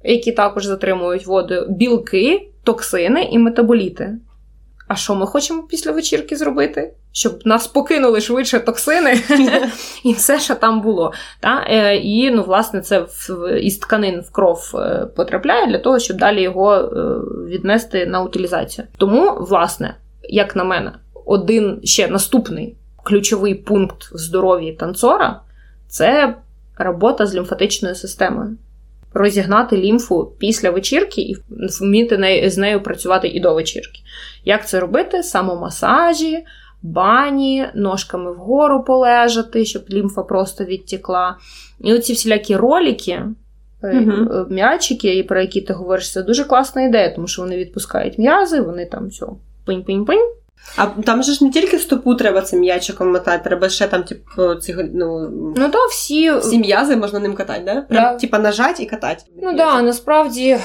[0.04, 4.18] які також затримують воду, білки, токсини і метаболіти.
[4.88, 6.94] А що ми хочемо після вечірки зробити?
[7.12, 9.22] Щоб нас покинули швидше токсини
[10.04, 11.14] і все, що там було.
[11.40, 11.66] Та?
[11.70, 13.30] Е, І, ну, власне, це в,
[13.62, 16.88] із тканин в кров е, потрапляє для того, щоб далі його е,
[17.50, 18.88] віднести на утилізацію.
[18.98, 20.92] Тому, власне, як на мене,
[21.26, 25.42] один ще наступний ключовий пункт в здоров'ї танцора
[25.88, 26.36] це
[26.78, 28.58] робота з лімфатичною системою.
[29.18, 31.36] Розігнати лімфу після вечірки і
[31.82, 34.00] вміти з нею працювати і до вечірки.
[34.46, 35.24] Як це робити?
[35.24, 36.46] Самомасажі,
[36.82, 41.38] бані, ножками вгору полежати, щоб лімфа просто відтікла.
[41.82, 43.12] І оці всілякі ролики,
[43.84, 44.30] е, Мгм.
[44.32, 48.62] е, м'ячики, про які ти говориш, це дуже класна ідея, тому що вони відпускають м'язи,
[48.62, 49.26] вони там все
[49.68, 50.32] пинь-пинь-пинь.
[50.78, 54.04] А там же ж не тільки в стопу треба цим м'ячиком мотати, треба ще там,
[54.04, 56.32] типу, ці, ну, Ну так, всі.
[56.32, 57.82] всі м'язи можна ним катати, да?
[57.82, 58.16] Прям, Да.
[58.16, 59.24] типа, нажать і катати.
[59.42, 60.58] Ну так, да, насправді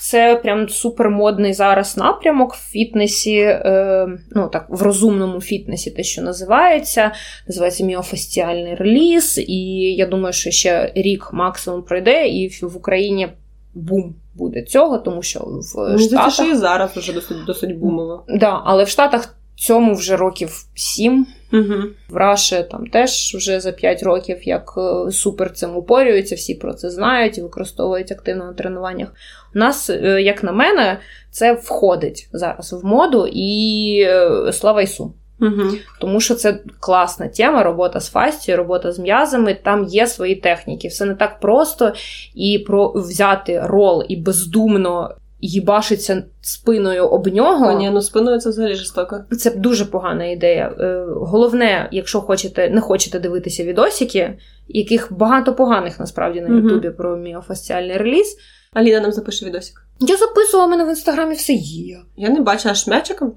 [0.00, 6.22] це прям супермодний зараз напрямок в фітнесі, е, ну так, в розумному фітнесі, те, що
[6.22, 7.12] називається.
[7.48, 9.38] Називається міофасціальний реліз.
[9.38, 9.56] І
[9.94, 13.28] я думаю, що ще рік максимум пройде, і в Україні
[13.74, 16.32] бум буде цього, тому що в здається, Штатах.
[16.34, 18.24] що і зараз вже досить, досить бумово.
[18.28, 21.26] Да, але в Штатах цьому вже років сім.
[21.52, 21.82] Угу.
[22.08, 26.74] В Раші там теж вже за 5 років як е, супер цим упорюються, всі про
[26.74, 29.08] це знають і використовують активно на тренуваннях.
[29.54, 30.98] У нас, е, як на мене,
[31.30, 35.14] це входить зараз в моду і е, слава Ісу.
[35.40, 35.62] Угу.
[36.00, 40.88] Тому що це класна тема, робота з фастією, робота з м'язами, там є свої техніки.
[40.88, 41.92] Все не так просто
[42.34, 45.14] і про взяти рол і бездумно
[45.46, 47.66] їбашиться спиною об нього.
[47.66, 49.24] О, ні, ну спиною це взагалі жорстоко.
[49.38, 50.74] Це дуже погана ідея.
[50.80, 54.38] Е, Головне, якщо хочете, не хочете дивитися відосики,
[54.68, 56.56] яких багато поганих насправді на.
[56.56, 58.36] Ютубі про міофасціальний реліз.
[58.72, 59.86] Аліна нам запише відосик.
[60.00, 61.98] Я записувала мене в інстаграмі все є.
[62.16, 63.32] Я не бачу, а шмячиком?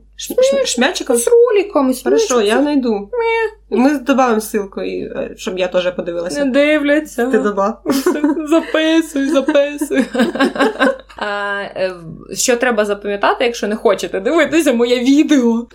[0.65, 1.17] Шмячиком?
[1.17, 3.09] З роликами, з Хорошо, я знайду.
[3.69, 6.45] Ми додамо ссылку, е, щоб я теж подивилася.
[6.45, 7.25] Не дивляться.
[7.25, 7.81] Ти доба.
[8.49, 10.05] Записуй, записуй.
[11.17, 11.93] А, е,
[12.33, 15.67] Що треба запам'ятати, якщо не хочете дивитися моє відео?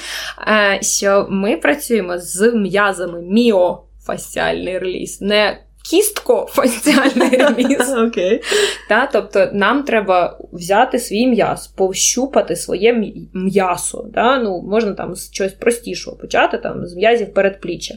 [0.80, 5.58] Що ми працюємо з м'язами міофасціальний реліз, не
[5.92, 7.88] кістко-фасціальний реліз.
[8.88, 14.06] Та, тобто нам треба взяти свій м'яз, пощупати своє м'ясо.
[14.14, 14.38] Та?
[14.38, 17.94] Ну, Можна там з чогось простішого почати, там, з м'язів передпліччя.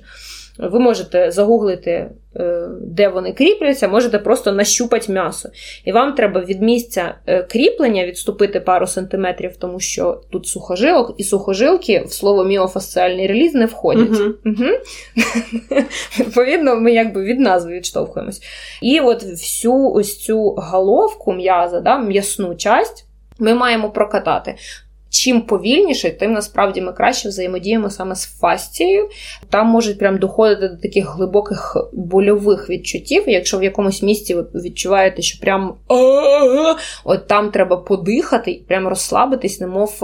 [0.62, 5.50] Ви можете загуглити, е, де вони кріпляться, можете просто нащупати м'ясо.
[5.86, 11.24] І вам треба від місця е, кріплення відступити пару сантиметрів, тому що тут сухожилок, і
[11.24, 14.10] сухожилки в слово міофасціальний реліз не входять.
[14.10, 14.34] Угу.
[14.46, 14.70] Угу.
[16.20, 18.42] Відповідно, ми якби від назви відштовхуємось.
[18.82, 23.06] І от всю ось цю головку м'яза, да, м'ясну часть,
[23.40, 24.56] ми маємо прокатати.
[25.12, 29.10] Чим повільніше, тим насправді ми краще взаємодіємо саме з фастією.
[29.50, 33.24] Там можуть прям доходити до таких глибоких больових відчуттів.
[33.28, 35.74] Якщо в якомусь місці ви відчуваєте, що прям
[37.04, 40.04] от там треба подихати і прям розслабитись, немов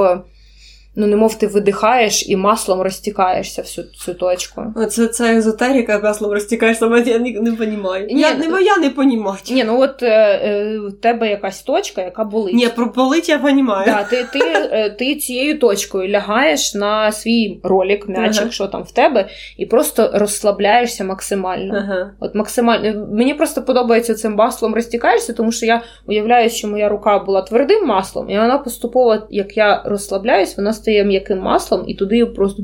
[0.99, 4.61] ну, немов ти видихаєш і маслом розтікаєшся всю цю точку.
[4.89, 8.07] Це це езотерика, маслом розтікаєшся, я не, не розумію.
[8.09, 9.37] Я не моя не понімаю.
[9.51, 12.55] Ні, ну от е, е, в тебе якась точка, яка болить.
[12.55, 13.67] Ні, про болить я розумію.
[13.85, 14.39] Да, ти, ти,
[14.71, 18.51] е, ти цією точкою лягаєш на свій ролик, м'ячик, ага.
[18.51, 21.73] що там в тебе, і просто розслабляєшся максимально.
[21.77, 22.11] Ага.
[22.19, 23.07] От максимально.
[23.11, 27.85] Мені просто подобається цим маслом розтікаєшся, тому що я уявляю, що моя рука була твердим
[27.85, 32.63] маслом, і вона поступово, як я розслабляюсь, вона стає м'яким маслом, і туди просто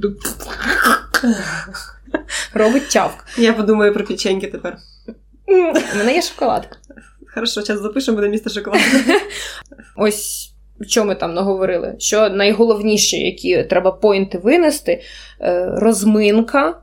[2.54, 3.26] робить чавк.
[3.38, 4.78] Я подумаю про печеньки тепер.
[5.48, 6.78] У мене є шоколадка.
[7.34, 8.88] Хорошо, зараз запишемо буде місто шоколадки.
[9.98, 10.50] Ось.
[10.82, 11.96] Що ми там наговорили?
[12.00, 15.02] Що найголовніше, які треба поінти винести,
[15.42, 16.80] е, розминка,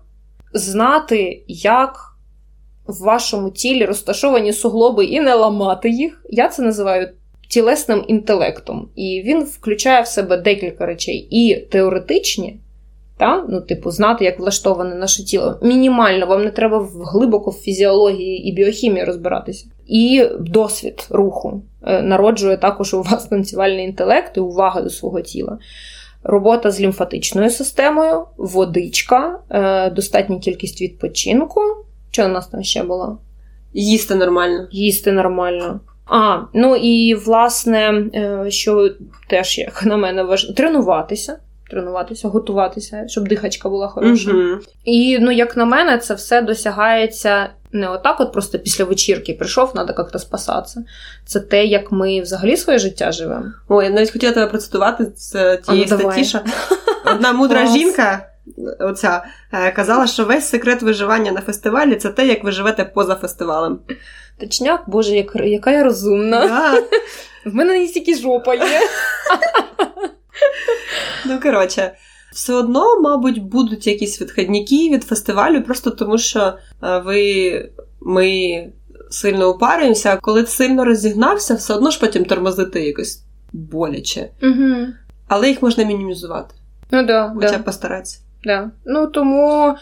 [0.53, 2.17] знати, як
[2.87, 6.25] в вашому тілі розташовані суглоби і не ламати їх.
[6.31, 7.09] Я це називаю
[7.51, 8.89] тілесним інтелектом.
[8.97, 12.57] І він включає в себе декілька речей і теоретичні.
[13.19, 13.45] Та?
[13.49, 15.59] Ну, типу, знати, як влаштоване наше тіло.
[15.63, 19.67] Мінімально, вам не треба глибоко в фізіології і біохімії розбиратися.
[19.87, 25.59] І досвід руху е, народжує також у вас танцювальний інтелект і увага до свого тіла.
[26.23, 31.61] Робота з лімфатичною системою, водичка, е, достатня кількість відпочинку.
[32.11, 33.19] Що у нас там ще було?
[33.75, 34.69] Їсти нормально.
[34.71, 35.81] Їсти нормально.
[36.11, 38.91] А, ну і власне, е, що
[39.29, 41.39] теж, як на мене, важливо, тренуватися.
[41.71, 44.31] Тренуватися, готуватися, щоб дихачка була хороша.
[44.31, 44.61] Угу.
[44.85, 49.73] І ну, як на мене, це все досягається не отак, от просто після вечірки прийшов,
[49.73, 50.85] треба як-то спасатися.
[51.25, 53.45] Це те, як ми взагалі своє життя живемо.
[53.69, 56.39] Ой, я навіть хотіла тебе процитувати з тієї ну, статті.
[57.15, 58.27] Одна мудра жінка.
[58.81, 63.15] Оця е, казала, що весь секрет виживання на фестивалі це те, як ви живете поза
[63.15, 63.79] фестивалем.
[64.41, 66.47] Точняк, боже, як, яка я розумна.
[66.47, 66.83] Да.
[67.51, 68.81] В мене не стільки жопа є.
[71.27, 71.93] Ну, коротше,
[72.33, 76.53] все одно, мабуть, будуть якісь відходники від фестивалю, просто тому що
[76.83, 78.67] е, ви, ми
[79.11, 83.23] сильно упарюємося, а коли ти сильно розігнався, все одно ж потім тормозити якось
[83.53, 84.29] боляче.
[84.43, 84.87] Угу.
[85.29, 86.55] Але їх можна мінімізувати.
[86.91, 87.59] Ну, да, Хоча да.
[87.59, 88.21] постаратися.
[88.45, 88.71] Да.
[88.87, 89.75] Ну, тому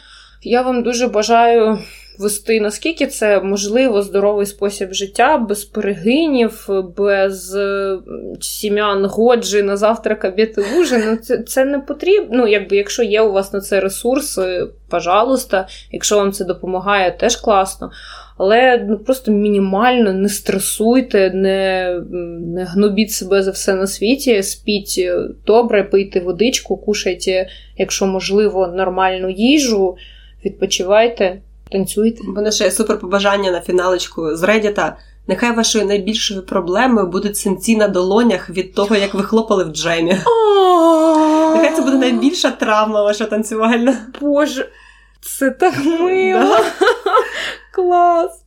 [0.42, 1.78] я вам дуже бажаю
[2.18, 6.66] вести наскільки це можливо здоровий спосіб життя, без перегинів,
[6.96, 7.56] без
[8.40, 11.02] сім'ян годжі на завтрак, обід і ужин.
[11.06, 12.28] Ну, це, це не потрібно.
[12.30, 17.36] Ну, якби якщо є у вас на це ресурси, пожалуйста, якщо вам це допомагає, теж
[17.36, 17.90] класно.
[18.38, 21.92] Але ну, просто мінімально не стресуйте, не
[22.46, 25.00] не гнобіть себе за все на світі, спіть
[25.46, 29.96] добре, пийте водичку, кушайте, якщо можливо, нормальну їжу,
[30.44, 31.40] відпочивайте.
[31.72, 32.22] Танцюйте.
[32.28, 34.96] У мене ще є супер побажання на фіналочку з Редіта.
[35.26, 40.18] Нехай вашою найбільшою проблемою будуть синці на долонях від того, як ви хлопали в джемі.
[41.54, 44.06] Нехай це буде найбільша травма ваша танцювальна.
[44.20, 44.68] Боже,
[45.20, 46.56] це так мило.
[47.74, 48.44] Клас.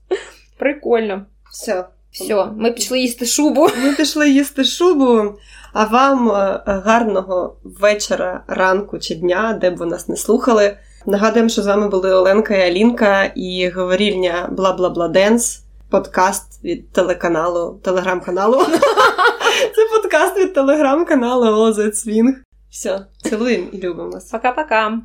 [0.58, 1.26] Прикольно.
[1.52, 1.86] Все.
[2.12, 3.70] Все, ми пішли їсти шубу.
[3.84, 5.34] Ми пішли їсти шубу.
[5.74, 6.30] А вам
[6.66, 10.78] гарного вечора, ранку чи дня, де б ви нас не слухали.
[11.06, 16.64] Нагадуємо, що з вами були Оленка і Алінка і говорільня бла бла бла Денс, подкаст
[16.64, 18.58] від телеканалу, телеграм-каналу.
[19.76, 22.34] Це подкаст від телеграм-каналу Озе Свінг.
[22.70, 24.34] Все, цілуємо і любимо вас.
[24.34, 24.98] Пока-пока.